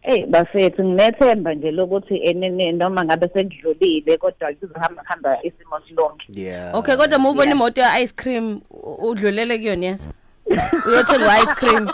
Eh 0.03 0.25
bafethu 0.27 0.83
nginethemba 0.83 1.53
nje 1.53 1.71
lokuthi 1.71 2.15
enene 2.23 2.71
noma 2.71 3.05
ngabe 3.05 3.27
sengidlulile 3.33 4.17
kodwa 4.17 4.53
kuzohamba 4.53 5.03
hamba 5.05 5.37
isimo 5.43 5.79
silonke. 5.87 6.25
yeah 6.33 6.75
okay 6.75 6.95
kodwa 6.95 7.17
uma 7.17 7.29
ubona 7.29 7.51
imoto 7.51 7.81
ya 7.81 7.99
ice 7.99 8.13
cream 8.15 8.61
u- 8.69 9.09
udlulele 9.09 9.57
kuyona 9.57 9.85
yes 9.85 10.09
uyothenga 10.87 11.43
ice 11.43 11.53
cream 11.55 11.89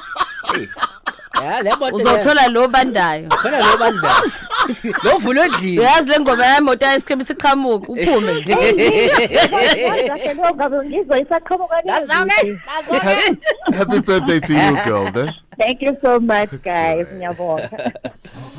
yeah 1.41 1.61
lebo 1.63 1.85
uzothola 1.85 2.47
lo 2.47 2.67
bandayo 2.67 3.29
khona 3.29 3.57
lo 3.59 3.77
banda 3.77 4.13
lo 5.03 5.17
vulo 5.17 5.43
endlini 5.43 5.79
uyazi 5.79 6.09
le 6.09 6.19
ngoma 6.19 6.45
yemoto 6.45 6.85
ya 6.85 6.95
ice 6.95 7.05
cream 7.05 7.23
siqhamuka 7.23 7.87
uphume 7.87 8.43
Kahle 10.07 10.33
lo 10.33 10.55
ngabe 10.55 10.77
ngizwa. 10.85 11.17
Happy 13.77 13.99
birthday 13.99 14.39
to 14.39 14.53
you 14.53 14.75
girl. 14.85 15.07
Eh? 15.17 15.31
Thank 15.57 15.81
you 15.81 15.97
so 16.01 16.19
much 16.19 16.51
guys. 16.63 17.07
Ngiyabonga. 17.13 17.93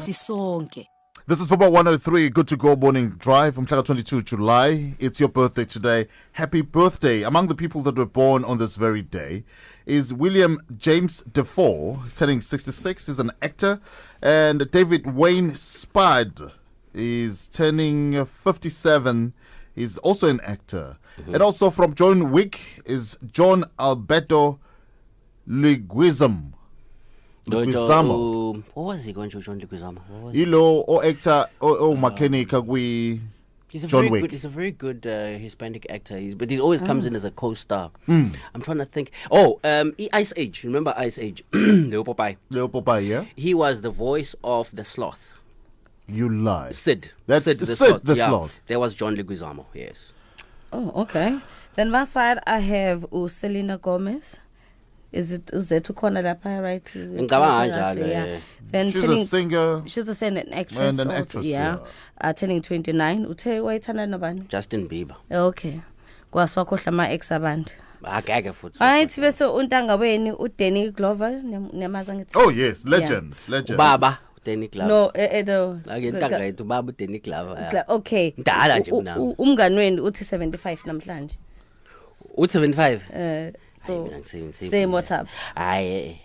sisonke 0.04 0.88
This 1.26 1.40
is 1.40 1.48
Vuma 1.48 1.72
103, 1.72 2.28
good 2.28 2.46
to 2.48 2.56
go 2.58 2.76
morning 2.76 3.12
drive 3.12 3.54
from 3.54 3.64
22 3.64 4.20
July. 4.20 4.92
It's 4.98 5.18
your 5.18 5.30
birthday 5.30 5.64
today. 5.64 6.06
Happy 6.32 6.60
birthday. 6.60 7.22
Among 7.22 7.46
the 7.46 7.54
people 7.54 7.80
that 7.84 7.96
were 7.96 8.04
born 8.04 8.44
on 8.44 8.58
this 8.58 8.76
very 8.76 9.00
day 9.00 9.44
is 9.86 10.12
William 10.12 10.60
James 10.76 11.22
Dafoe, 11.22 12.02
turning 12.14 12.42
66, 12.42 13.08
is 13.08 13.18
an 13.18 13.30
actor, 13.40 13.80
and 14.22 14.70
David 14.70 15.14
Wayne 15.14 15.54
Spade 15.54 16.40
is 16.92 17.48
turning 17.48 18.16
uh, 18.16 18.26
57. 18.26 19.32
He's 19.74 19.96
also 19.96 20.28
an 20.28 20.42
actor. 20.42 20.98
And 21.32 21.42
also 21.42 21.70
from 21.70 21.94
John 21.94 22.32
Wick 22.32 22.82
is 22.84 23.16
John 23.32 23.64
Alberto 23.78 24.60
Leguizamo. 27.46 28.54
Leguizamo. 28.54 28.64
What 28.74 28.84
was 28.84 29.04
he 29.04 29.12
going 29.12 29.30
to 29.30 29.40
John 29.40 29.60
Leguizamo? 29.60 29.98
What 30.08 30.22
was 30.22 30.36
Ilo 30.36 30.84
o 30.86 31.00
actor 31.02 31.46
o 31.60 31.76
o 31.76 31.96
mechanic 31.96 32.48
kwi 32.48 33.20
He's 33.74 33.82
a 33.82 33.88
John 33.88 34.02
very 34.02 34.10
Wick. 34.10 34.20
good. 34.22 34.30
He's 34.30 34.44
a 34.44 34.48
very 34.48 34.70
good 34.70 35.04
uh, 35.04 35.36
Hispanic 35.36 35.84
actor. 35.90 36.16
He's, 36.16 36.36
but 36.36 36.48
he 36.48 36.60
always 36.60 36.80
comes 36.80 37.06
in 37.06 37.16
as 37.16 37.24
a 37.24 37.32
co-star. 37.32 37.90
Mm. 38.06 38.36
I'm 38.54 38.62
trying 38.62 38.78
to 38.78 38.84
think. 38.84 39.10
Oh, 39.32 39.58
um, 39.64 39.96
Ice 40.12 40.32
Age. 40.36 40.62
Remember 40.62 40.94
Ice 40.96 41.18
Age? 41.18 41.42
Leo 41.52 42.04
Popeye. 42.04 42.36
Leo 42.50 42.68
Popeye, 42.68 43.08
yeah? 43.08 43.24
He 43.34 43.52
was 43.52 43.82
the 43.82 43.90
voice 43.90 44.36
of 44.44 44.70
the 44.76 44.84
sloth. 44.84 45.34
You 46.06 46.28
lie. 46.28 46.70
Sid. 46.70 47.10
That's 47.26 47.46
Sid 47.46 47.56
the 47.56 47.66
the, 47.66 47.74
Sid 47.74 47.88
sloth. 47.88 48.04
the 48.04 48.14
yeah. 48.14 48.28
sloth. 48.28 48.54
There 48.68 48.78
was 48.78 48.94
John 48.94 49.16
Leguizamo. 49.16 49.66
Yes. 49.74 50.12
Oh, 50.72 50.92
okay. 51.02 51.40
Then 51.74 51.90
my 51.90 52.04
side, 52.04 52.38
I 52.46 52.60
have 52.60 53.12
uh, 53.12 53.26
Selena 53.26 53.76
Gomez. 53.78 54.38
Is 55.14 55.30
it 55.32 55.46
uzethu 55.52 55.92
khona 55.94 56.22
lapha 56.22 56.60
right? 56.62 56.84
Ngicabanga 56.96 57.58
kanjalo, 57.70 58.06
Yeah. 58.08 58.26
eh. 58.28 58.40
Then 58.72 58.90
She's 58.90 59.00
turning, 59.00 59.22
a 59.22 59.24
singer. 59.24 59.82
She's 59.86 60.08
a 60.08 60.14
singer 60.14 60.40
and 60.40 60.54
actress. 60.54 60.90
And 60.90 61.00
an 61.00 61.06
also, 61.08 61.20
actress, 61.22 61.46
yeah. 61.46 61.76
yeah. 61.76 62.30
Uh, 62.30 62.32
turning 62.32 62.60
29. 62.62 63.26
Uthe 63.26 63.60
wayithanda 63.60 64.06
nobani? 64.06 64.48
Justin 64.48 64.88
Bieber. 64.88 65.16
Okay. 65.30 65.80
Kwaswakhohla 66.32 66.86
ama 66.88 67.08
ex 67.10 67.30
abantu. 67.32 67.72
Akeke 68.02 68.52
futhi. 68.52 68.78
Ayithi 68.80 69.20
bese 69.20 69.44
untanga 69.44 69.96
weni 69.96 70.32
uDanny 70.32 70.90
Glover 70.90 71.30
nemaza 71.72 72.14
ngithi. 72.14 72.36
Oh, 72.38 72.50
yes, 72.50 72.84
legend. 72.84 73.34
Legend. 73.48 73.78
Baba. 73.78 74.18
Danny 74.44 74.68
Glover. 74.68 74.88
No, 74.88 75.10
eh, 75.14 75.28
eh, 75.32 75.44
no. 75.46 75.80
Ake 75.90 76.10
ntanga 76.12 76.44
yethu 76.44 76.64
baba 76.64 76.92
Danny 76.92 77.18
Glover. 77.18 77.54
yeah. 77.60 77.70
Gla- 77.72 77.84
Okay. 77.88 78.32
Mdala 78.38 78.78
nje 78.78 78.90
U- 78.90 78.94
u- 78.94 78.98
kunami. 78.98 79.20
u- 79.22 79.34
Umngani 79.38 79.76
wenu 79.76 80.04
uthi 80.04 80.24
75 80.24 80.78
namhlanje. 80.86 81.38
Uthi 82.36 82.58
75. 82.58 83.00
Eh 83.14 83.52
so 83.84 84.08
same 84.70 84.90
what's 84.92 85.10
up. 85.10 85.26
Hayi. 85.56 86.16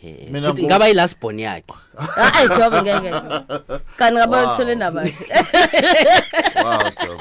ngaba 0.66 0.88
yilast 0.88 1.20
born 1.20 1.40
yakhe. 1.40 1.74
Hayi 1.98 2.48
jobe 2.48 2.82
ngeke. 2.82 3.12
Kanti 3.98 4.16
ngaba 4.16 4.38
uthole? 4.56 4.76
Wow, 6.56 6.84
Job. 7.04 7.20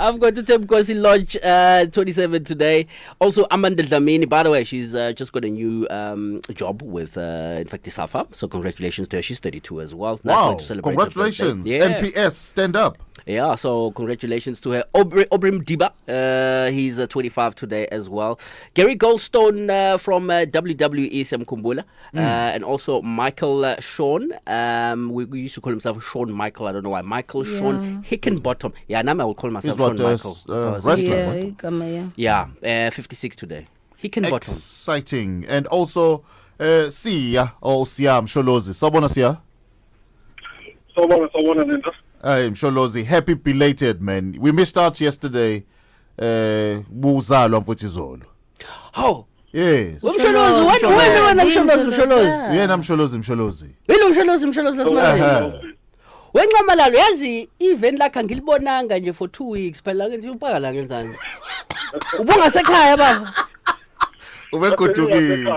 I've 0.00 0.18
got 0.18 0.34
to 0.36 0.42
Thembinkosi 0.42 0.98
Lorch 0.98 1.36
uh, 1.44 1.84
27 1.84 2.42
today. 2.44 2.86
Also, 3.20 3.46
Amanda 3.50 3.82
Dlamini, 3.82 4.26
by 4.26 4.42
the 4.42 4.50
way, 4.50 4.64
she's 4.64 4.94
uh, 4.94 5.12
just 5.12 5.30
got 5.30 5.44
a 5.44 5.50
new 5.50 5.86
um, 5.90 6.40
job 6.54 6.80
with 6.80 7.18
uh, 7.18 7.60
Infectisafa. 7.62 8.34
So, 8.34 8.48
congratulations 8.48 9.08
to 9.08 9.16
her. 9.16 9.22
She's 9.22 9.40
32 9.40 9.82
as 9.82 9.94
well. 9.94 10.18
Wow. 10.24 10.48
one 10.48 10.58
to 10.58 10.64
celebrate. 10.64 10.92
Congratulations. 10.92 11.66
Yeah. 11.66 12.00
NPS, 12.00 12.32
stand 12.32 12.76
up. 12.76 12.96
Yeah, 13.26 13.54
so 13.54 13.90
congratulations 13.90 14.62
to 14.62 14.70
her. 14.70 14.84
Obri, 14.94 15.26
Obrim 15.26 15.62
Diba, 15.62 15.92
uh, 16.08 16.70
he's 16.72 16.98
uh, 16.98 17.06
25 17.06 17.54
today 17.54 17.86
as 17.88 18.08
well. 18.08 18.40
Gary 18.72 18.96
Goldstone 18.96 19.68
uh, 19.68 19.98
from 19.98 20.30
uh, 20.30 20.46
WWE 20.46 21.26
Sam 21.26 21.44
Kumbula. 21.44 21.84
Uh, 22.14 22.18
and 22.18 22.64
also 22.64 23.00
Michael 23.02 23.64
uh, 23.64 23.78
Sean. 23.78 24.32
Um, 24.46 25.10
we, 25.10 25.24
we 25.26 25.40
used 25.40 25.54
to 25.54 25.60
call 25.60 25.70
himself 25.70 26.02
Sean 26.04 26.32
Michael. 26.32 26.66
I 26.66 26.72
don't 26.72 26.82
know 26.82 26.90
why. 26.90 27.02
Michael 27.02 27.44
Shawn 27.44 28.04
Hickenbottom. 28.08 28.72
Yeah, 28.88 29.02
now 29.02 29.12
I 29.12 29.24
will 29.24 29.34
call 29.34 29.50
myself 29.50 29.78
He's 29.92 30.00
Sean 30.00 30.04
what, 30.04 30.10
uh, 30.10 30.12
Michael. 30.12 30.30
s- 30.30 30.46
uh, 30.48 30.52
because- 30.74 30.84
wrestler, 30.86 31.16
Yeah, 31.16 31.30
right? 31.30 31.56
igama 31.58 31.84
yeah. 32.16 32.46
yeah, 32.62 32.88
uh, 32.88 32.90
56 32.90 33.36
today. 33.36 33.66
Hickenbottom. 34.02 34.36
Exciting. 34.36 35.44
And 35.48 35.66
also, 35.66 36.22
uh, 36.58 36.88
Sia, 36.90 37.52
or 37.60 37.86
Siam 37.86 38.26
Sholozi. 38.26 38.72
Sabona 38.74 39.08
Sia. 39.10 39.38
Sawubona 40.96 41.28
sawubona 41.32 41.64
Linda. 41.66 41.90
Hey, 42.22 42.48
Msholozi, 42.50 43.04
happy 43.04 43.34
belated, 43.34 44.00
man. 44.02 44.36
We 44.40 44.52
missed 44.52 44.76
out 44.76 45.00
yesterday. 45.00 45.64
Uh, 46.18 46.82
Buzalwa 46.92 47.60
Mfutizolo. 47.60 48.22
Oh, 48.96 49.26
Yes. 49.52 50.02
Msholozi, 50.02 50.66
when 50.66 50.96
when 50.96 51.36
when 51.36 51.46
Msholozi 51.48 51.88
Msholozi? 51.88 52.56
Yena 52.56 52.76
Msholozi, 52.76 53.18
Msholozi. 53.18 53.66
Yilo 53.88 54.08
Msholozi 54.10 54.46
Msholozi 54.46 54.76
lasimazi. 54.78 55.69
Aha. 56.34 56.44
Wencamalalo 56.44 56.98
yazi 56.98 57.48
even 57.58 57.96
lakhe 57.98 58.18
angilibonanga 58.18 58.98
nje 58.98 59.12
for 59.12 59.28
2 59.28 59.50
weeks 59.50 59.82
phela 59.82 60.08
ke 60.08 60.16
nje 60.16 60.30
upaka 60.30 60.58
la 60.58 60.72
ngenzani. 60.74 61.14
Ubungasekhaya 62.18 62.96
baba. 62.96 63.34
Ubegodukile. 64.52 65.48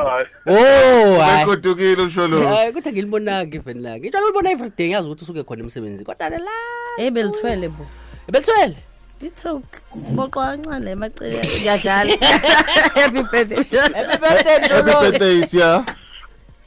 Oh, 0.48 1.20
hayi. 1.20 1.44
Ubegodukile 1.44 2.06
Msholozi. 2.06 2.44
Hayi 2.46 2.72
kodwa 2.72 2.92
ngilibonanga 2.92 3.58
even 3.58 3.82
la. 3.82 3.98
Ngitshela 4.00 4.24
ulibona 4.24 4.52
every 4.52 4.72
day 4.78 4.90
yazi 4.92 5.08
ukuthi 5.08 5.24
usuke 5.24 5.44
khona 5.44 5.64
emsebenzini. 5.64 6.06
Kodwa 6.06 6.30
la 6.30 6.52
Hey 6.98 7.10
belithwele 7.10 7.70
bo. 7.70 7.86
belithwele. 8.32 8.76
Ithook. 9.22 9.64
Boqwa 9.96 10.58
kancane 10.58 10.92
emacele 10.92 11.42
ngiyadlala. 11.60 12.14
Happy 12.96 13.24
birthday. 13.24 13.64
Happy 13.64 14.18
birthday 14.18 14.60
Happy 14.60 14.66
Msholozi. 14.66 15.12
birthday, 15.12 15.46
Sia. 15.46 15.86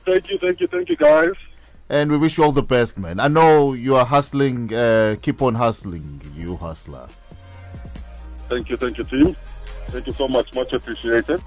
Thank 0.05 0.31
you, 0.31 0.39
thank 0.39 0.61
you, 0.61 0.67
thank 0.69 0.89
you 0.89 0.97
guys. 0.97 1.35
And 1.89 2.11
we 2.11 2.17
wish 2.19 2.37
you 2.37 2.45
all 2.45 2.53
the 2.53 2.63
best, 2.63 2.99
man. 2.99 3.21
I 3.21 3.29
know 3.29 3.73
you 3.73 3.95
are 3.97 4.05
hustling. 4.05 4.73
Uh, 4.75 5.15
keep 5.23 5.41
on 5.41 5.55
hustling, 5.55 6.21
you 6.37 6.57
hustler. 6.57 7.09
Thank 8.49 8.71
you, 8.71 8.77
thank 8.77 8.99
you, 8.99 9.05
team. 9.05 9.37
Thank 9.89 10.07
you 10.07 10.13
so 10.13 10.27
much, 10.29 10.53
much 10.55 10.73
appreciated. 10.73 11.41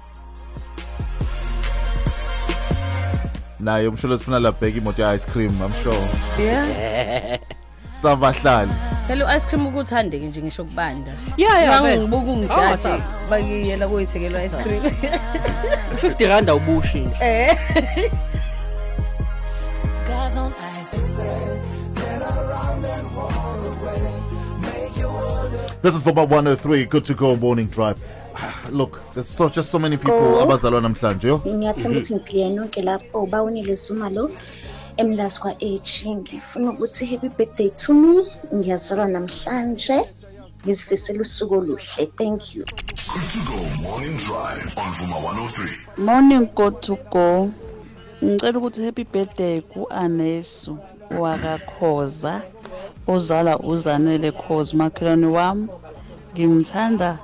naye 3.60 3.88
umsholozi 3.88 4.22
ufuna 4.22 4.38
labheka 4.38 4.78
imoto 4.78 5.02
ye-ice 5.02 5.26
cream 5.26 5.50
i'm 5.62 5.72
sure 5.84 6.08
Yeah. 6.44 7.38
sabahlali 8.02 8.72
Phela 9.06 9.36
ice 9.36 9.46
cream 9.46 9.66
ukuthandeke 9.66 10.26
nje 10.26 10.42
ngisho 10.42 10.64
kubanda. 10.64 11.12
Yeah, 11.36 11.62
yeah, 11.62 11.82
man. 11.82 11.98
Ngibuka 12.00 12.30
Oh, 12.30 12.32
ungijaji 12.32 13.02
bakiyela 13.30 13.88
kuyithekelwa 13.88 14.44
ice 14.44 14.56
cream. 14.56 14.82
50 16.02 16.28
rand 16.28 16.50
awubushintsha. 16.50 17.18
this 25.82 25.94
is 25.94 26.00
Vuma 26.02 26.28
103 26.28 26.84
good 26.86 27.04
to 27.04 27.14
go 27.14 27.36
morning 27.36 27.66
drive. 27.66 27.98
Look 28.70 29.00
there's 29.14 29.28
so, 29.28 29.48
just 29.48 29.70
so 29.70 29.78
many 29.78 29.96
people 29.96 30.14
oh. 30.14 30.42
abazalwa 30.42 30.80
namhlanje 30.80 31.28
yo. 31.28 31.38
Ngiyathemba 31.38 31.88
mhm. 31.88 31.98
ukuthi 31.98 32.14
ngiphile 32.14 32.50
nonke 32.50 32.82
lapho 32.82 33.26
bawunile 33.26 33.74
zuma 33.74 34.10
lo 34.10 34.30
emlas 34.96 35.40
kwa-h 35.40 35.56
e-H 35.60 36.06
ngifuna 36.06 36.70
ukuthi 36.70 37.06
happy 37.06 37.28
birthday 37.28 37.70
to 37.70 37.94
me. 37.94 38.26
Ngiyazalwa 38.54 39.08
namhlanje. 39.08 40.04
Ngizifisela 40.64 41.20
usuku 41.20 41.54
oluhle. 41.54 42.06
Thank 42.18 42.54
you. 42.54 42.64
Good 42.64 43.30
to 43.32 43.40
go 43.48 43.82
morning 43.82 44.16
drive 44.16 44.78
on 44.78 44.92
Vuma 44.92 45.16
103. 45.16 46.04
morning 46.04 46.48
go 46.54 46.70
to 46.70 46.96
go. 47.10 47.50
Ngicela 48.22 48.58
ukuthi 48.58 48.84
happy 48.84 49.04
birthday 49.04 49.60
ku-anesu 49.60 50.78
wakakhoza 51.18 52.42
ozala 53.12 53.58
uzanele 53.58 54.32
khoza 54.32 54.72
umakhelwane 54.74 55.26
wami. 55.26 55.66
Ngimthanda. 56.34 57.18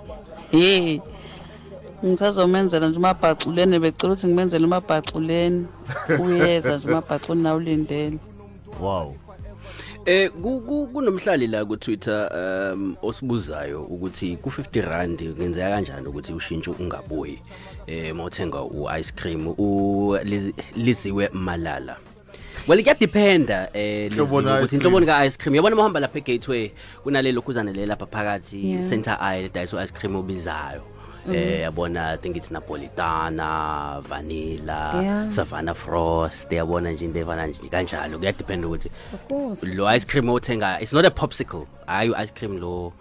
Ye 0.52 1.00
ngisazomenzela 2.04 2.88
nje 2.88 2.98
umabhaculeni 2.98 3.78
becela 3.78 4.12
ukuthi 4.12 4.26
ngimenzele 4.26 4.64
umabhaculeni. 4.66 5.66
Uyeza 6.22 6.76
nje 6.76 6.88
umabhaculi 6.88 7.42
nawulindele 7.42 8.18
wow. 8.80 9.14
Eh 10.04 10.30
ku- 10.30 10.60
ku- 10.60 10.86
kunomhlali 10.92 11.46
la 11.46 11.64
ku 11.64 11.76
Twitter 11.76 12.30
um 12.34 12.96
osibuzayo 13.02 13.82
ukuthi 13.84 14.36
ku 14.36 14.48
50 14.50 14.80
rand 14.82 15.18
kungenzeka 15.18 15.70
kanjani 15.70 16.06
ukuthi 16.08 16.32
ushintshe 16.32 16.70
ungabuyi? 16.70 17.38
Eh 17.86 18.14
mawuthenga 18.14 18.62
u 18.62 18.86
ice 19.00 19.12
cream 19.16 19.46
u 19.58 20.16
Liz- 20.24 20.52
liziwe 20.76 21.28
malala. 21.32 21.96
Well 22.68 22.82
kuyadependa 22.82 23.68
eh 23.72 24.10
Hlobo 24.12 24.40
Liziwe 24.40 24.42
la 24.42 24.54
ukuthi 24.58 24.66
ice 24.66 24.76
inhlobo 24.76 24.96
cream. 24.96 25.06
ka 25.06 25.24
ice 25.26 25.36
cream 25.38 25.54
yabona 25.54 25.76
mahamba 25.76 26.00
lapha 26.00 26.18
egateway 26.18 26.70
kunalelo 27.04 27.42
khuzana 27.42 27.72
le 27.72 27.86
lapha 27.86 28.06
phakathi 28.06 28.58
Yeah. 28.72 28.88
center 28.88 29.16
aisle 29.20 29.48
dayiso 29.54 29.78
ice 29.84 29.92
cream 29.94 30.16
obizayo 30.16 30.82
eh 31.32 31.60
yabona 31.62 32.08
i 32.14 32.16
think 32.16 32.36
it's 32.36 32.50
napolitana 32.50 34.00
vanilla 34.08 35.00
Yeah. 35.02 35.30
savannah 35.30 35.74
frost 35.74 36.52
yabona 36.52 36.90
nje 36.90 37.04
into 37.04 37.18
efana 37.20 37.46
nje 37.46 37.68
kanjalo 37.70 38.18
kuyadependa 38.18 38.66
ukuthi 38.68 38.90
Of 39.14 39.26
course. 39.28 39.62
lo 39.66 39.86
ice 39.96 40.06
cream 40.06 40.28
othenga 40.28 40.80
it's 40.80 40.92
not 40.92 41.04
a 41.06 41.10
popsicle 41.10 41.66
hayi 41.86 42.10
ice 42.24 42.32
cream 42.34 42.58
lo 42.60 42.92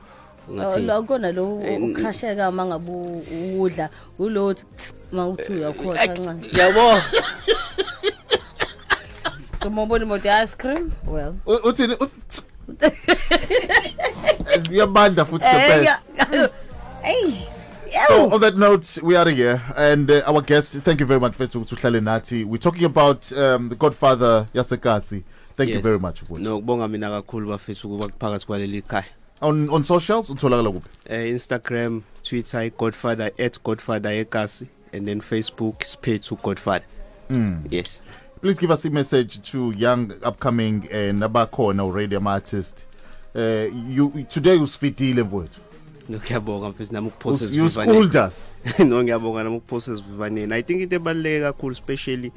Oh, 0.47 0.51
ungathi 0.51 0.81
lo 0.81 1.03
kona 1.03 1.31
lo 1.31 1.59
Eh, 1.65 1.79
n- 1.81 1.83
ukhasheka 1.95 2.51
mangabe 2.51 2.91
udla 3.59 3.89
ulo 4.19 4.55
mawuthi 5.11 5.53
uyakhosa 5.53 6.07
kancane. 6.07 6.47
yabo 6.57 7.01
so 9.65 9.69
mobona 9.71 10.05
imoto 10.05 10.29
ice 10.43 10.55
cream 10.57 10.91
well 11.07 11.33
U- 11.47 11.59
uthini 11.69 11.93
uthi- 11.93 12.41
uyabanda 14.71 15.25
futhi 15.25 15.45
the 15.45 15.57
best 15.83 16.51
hey 17.03 17.47
So 18.07 18.29
on 18.33 18.41
that 18.41 18.57
note, 18.57 18.99
we 19.01 19.15
are 19.15 19.29
here, 19.29 19.61
and 19.77 20.11
uh, 20.11 20.21
our 20.27 20.41
guest. 20.41 20.73
Thank 20.83 20.99
you 20.99 21.05
very 21.05 21.19
much, 21.19 21.31
Fetu 21.37 21.63
Tuhlale 21.65 22.01
Nathi. 22.01 22.43
We're 22.43 22.57
talking 22.57 22.83
about 22.83 23.31
um, 23.31 23.69
the 23.69 23.75
Godfather 23.75 24.49
Yasekasi. 24.53 25.23
Thank 25.55 25.69
you 25.69 25.79
very 25.81 25.97
much. 25.99 26.21
Futhi. 26.25 26.41
nokubonga 26.43 26.87
mina 26.87 27.09
kakhulu 27.09 27.49
bafethu 27.49 27.87
ukuba 27.87 28.07
kuphakathi 28.07 28.45
kwaleli 28.45 28.81
khaya 28.81 29.05
On 29.41 29.69
on 29.69 29.83
socials, 29.83 30.29
utholakala 30.29 30.71
kuphi? 30.71 30.89
eh 31.05 31.29
Instagram 31.29 32.01
Twitter 32.23 32.69
godfather 32.77 33.31
at 33.39 33.63
@godfather 33.63 34.11
ekasi 34.11 34.67
and 34.93 35.07
then 35.07 35.21
Facebook 35.21 35.83
sphethu 35.83 36.35
godfather 36.43 36.85
Mm. 37.29 37.61
yes 37.71 38.01
Please 38.45 38.59
give 38.59 38.69
us 38.69 38.85
a 38.85 38.91
message 38.91 39.41
to 39.49 39.71
young, 39.71 40.13
upcoming, 40.21 40.87
and 40.91 41.19
abakhona 41.23 41.79
already 41.81 42.15
ama 42.15 42.29
artist. 42.33 42.85
Uh, 43.35 43.65
you 43.89 44.23
today 44.29 44.55
usifitile 44.57 45.23
mfowethu. 45.23 45.59
ngiyabonga 46.11 46.69
mfethu 46.69 46.93
nami 46.93 47.07
ukuphosa 47.07 47.45
You 47.55 47.69
schooled 47.69 48.15
us. 48.15 48.63
no 48.79 49.03
ngiyabonga 49.03 49.43
nami 49.43 49.55
ukuphosa 49.57 49.91
esivivaneni 49.93 50.53
i 50.53 50.61
think 50.63 50.81
into 50.81 50.95
ebaluleke 50.95 51.41
kakhulu 51.41 51.71
especially 51.71 52.31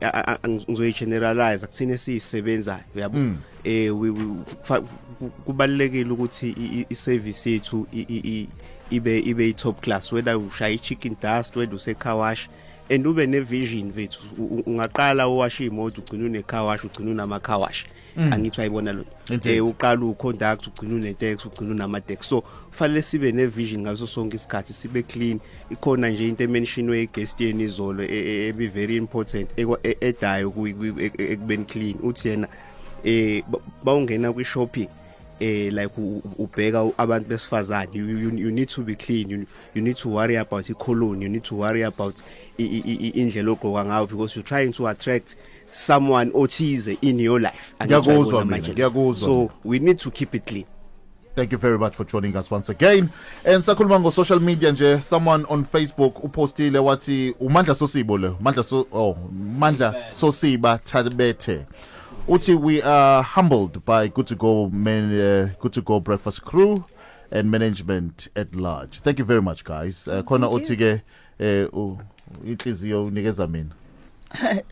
a- 0.00 0.38
ngizoyi-generalize 0.48 1.64
akuthine 1.64 1.98
siyisebenzayo 1.98 2.80
uyabo 2.96 3.18
Mm. 3.18 3.36
eh 3.64 4.00
we- 4.00 4.10
we- 4.10 4.36
fa- 4.62 4.80
ku- 5.18 5.30
kubalulekile 5.44 6.10
ukuthi 6.10 6.48
i- 6.50 6.80
i- 6.80 6.86
i-service 6.90 7.50
yethu 7.50 7.86
i- 7.92 8.06
i- 8.08 8.22
i- 8.40 8.48
ibe 8.90 9.18
ibe 9.18 9.48
i-top 9.48 9.80
class 9.80 10.12
whether 10.12 10.36
ushaya 10.36 10.70
i-chicken 10.74 11.16
dust 11.22 11.56
whether 11.56 11.74
use-car 11.76 12.16
wash 12.16 12.48
and 12.90 13.06
ube 13.06 13.26
nevision 13.26 13.92
bethu. 13.92 14.20
Ungaqala 14.66 15.28
uwasha 15.28 15.64
imoto 15.64 16.00
ugcina 16.00 16.26
unecawash 16.26 16.84
ugcina 16.84 17.10
unamakawash 17.10 17.86
mm. 18.16 18.32
angithi 18.32 18.60
ayibona 18.60 18.92
lo 18.92 19.04
eh 19.44 19.64
uqala 19.64 20.04
uconduct 20.04 20.66
ugcina 20.66 20.94
unetex 20.94 21.46
ugcina 21.46 21.70
unamadex 21.70 22.28
so 22.28 22.44
fanele 22.70 23.02
sibe 23.02 23.32
nevision 23.32 23.80
ngaso 23.80 24.06
sonke 24.06 24.36
isikhathi 24.36 24.72
sibe 24.72 25.02
clean. 25.02 25.40
Ikhona 25.70 26.10
nje 26.10 26.28
into 26.28 26.44
ementionwe 26.44 27.02
egestini 27.02 27.64
izolo 27.64 28.02
e, 28.02 28.06
e-, 28.06 28.48
ebe 28.48 28.66
very 28.68 28.96
important 28.96 29.50
e-, 29.56 29.96
edayo 30.00 30.52
ekubeni 31.18 31.64
clean. 31.64 31.96
Uthi 32.02 32.28
yena 32.28 32.48
eh 33.04 33.42
bawungena 33.84 34.32
kwi 34.32 34.44
shopping 34.44 34.88
eh 35.40 35.70
like 35.72 35.92
ubheka 36.38 36.92
abantu 36.98 37.28
besifazane. 37.28 37.88
You, 37.92 38.04
you, 38.04 38.30
you 38.30 38.50
need 38.50 38.68
to 38.68 38.82
be 38.82 38.94
clean. 38.94 39.30
You, 39.30 39.46
you 39.74 39.82
need 39.82 39.96
to 39.96 40.08
worry 40.08 40.36
about 40.36 40.70
i-colon. 40.70 41.20
You 41.22 41.28
need 41.28 41.44
to 41.44 41.54
worry 41.56 41.82
about 41.82 42.22
indlela 42.58 43.56
ogqoka 43.56 43.84
ngayo 43.84 44.08
because 44.08 44.36
you're 44.36 44.44
trying 44.44 44.72
to 44.72 44.86
attract 44.86 45.34
someone 45.72 46.30
othize 46.32 46.98
in 47.02 47.18
your 47.18 47.40
life. 47.40 47.74
Ngiyakuzwa 47.80 48.44
mina, 48.44 48.58
ngiyakuzwa 48.58 49.18
so 49.18 49.52
we 49.64 49.78
need 49.78 49.98
to 49.98 50.10
keep 50.10 50.34
it 50.34 50.44
clean. 50.46 50.66
Thank 51.36 51.52
you 51.52 51.58
very 51.58 51.78
much 51.78 51.94
for 51.94 52.04
joining 52.04 52.36
us 52.36 52.50
once 52.50 52.68
again. 52.68 53.10
And 53.44 53.62
sakhuluma 53.62 54.00
ngo 54.00 54.12
social 54.12 54.40
media 54.40 54.72
nje. 54.72 55.00
Someone 55.02 55.46
on 55.46 55.64
Facebook 55.64 56.24
upostile 56.24 56.80
wathi 56.80 57.34
uMandla 57.40 57.74
Sosibo 57.74 58.18
le 58.20 58.30
Mandla 58.40 58.64
so 58.64 58.86
oh 58.92 59.16
Mandla 59.32 60.10
Sosiba 60.10 60.80
Tabete. 60.84 61.66
Uthi 62.30 62.54
we 62.54 62.80
are 62.82 63.22
humbled 63.24 63.84
by 63.84 64.06
good 64.08 64.26
to 64.28 64.36
go 64.36 64.68
men 64.70 65.10
uh, 65.20 65.50
good 65.60 65.72
to 65.72 65.82
go 65.82 65.98
breakfast 65.98 66.44
crew 66.44 66.84
and 67.32 67.50
management 67.50 68.28
at 68.36 68.54
large. 68.54 69.00
Thank 69.00 69.18
you 69.18 69.24
very 69.24 69.42
much 69.42 69.64
guys. 69.64 70.06
Uh, 70.06 70.22
khona 70.22 70.46
Thank 70.48 70.62
uthi 70.62 70.76
ke 70.76 71.02
eh 71.40 71.66
u- 71.72 71.98
inhliziyo 72.44 73.04
unikeza 73.06 73.46
mina. 73.46 73.70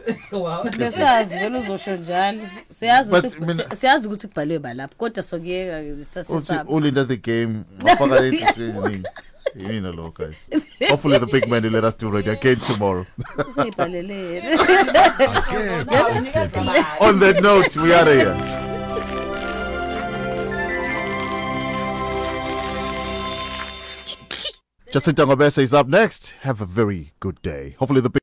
besazi 0.78 1.34
vele 1.34 1.58
uzosho 1.58 1.96
njalo 1.96 2.40
siyazi 2.70 3.12
ukuthi 3.12 3.40
mina- 3.40 3.70
si- 3.70 3.76
siyazi 3.76 4.06
ukuthi 4.06 4.26
kubhalwe 4.28 4.58
balapha 4.58 4.94
kodwa 4.98 5.22
sokuyeka 5.22 5.80
uh, 5.80 6.00
Uthi 6.00 6.04
sasesaba 6.04 7.04
the 7.04 7.16
game 7.16 7.62
wafaka 7.84 8.24
inhliziyo 8.26 8.90
yini 9.56 9.92
lo 9.92 10.10
guys. 10.10 10.46
Hopefully 10.88 11.18
the 11.18 11.26
big 11.26 11.48
man 11.48 11.62
will 11.62 11.72
let 11.72 11.84
us 11.84 11.94
do 11.94 12.10
radio 12.10 12.32
again 12.32 12.56
tomorrow. 12.56 13.06
On 17.00 17.18
that 17.18 17.40
note, 17.42 17.76
we 17.76 17.92
are 17.92 18.04
here. 18.04 18.36
Jacinta 24.92 25.24
Ngobese 25.24 25.62
is 25.62 25.72
up 25.72 25.86
next. 25.86 26.34
Have 26.40 26.60
a 26.60 26.66
very 26.66 27.12
good 27.20 27.40
day. 27.42 27.76
Hopefully 27.78 28.00
the 28.00 28.10
big 28.10 28.18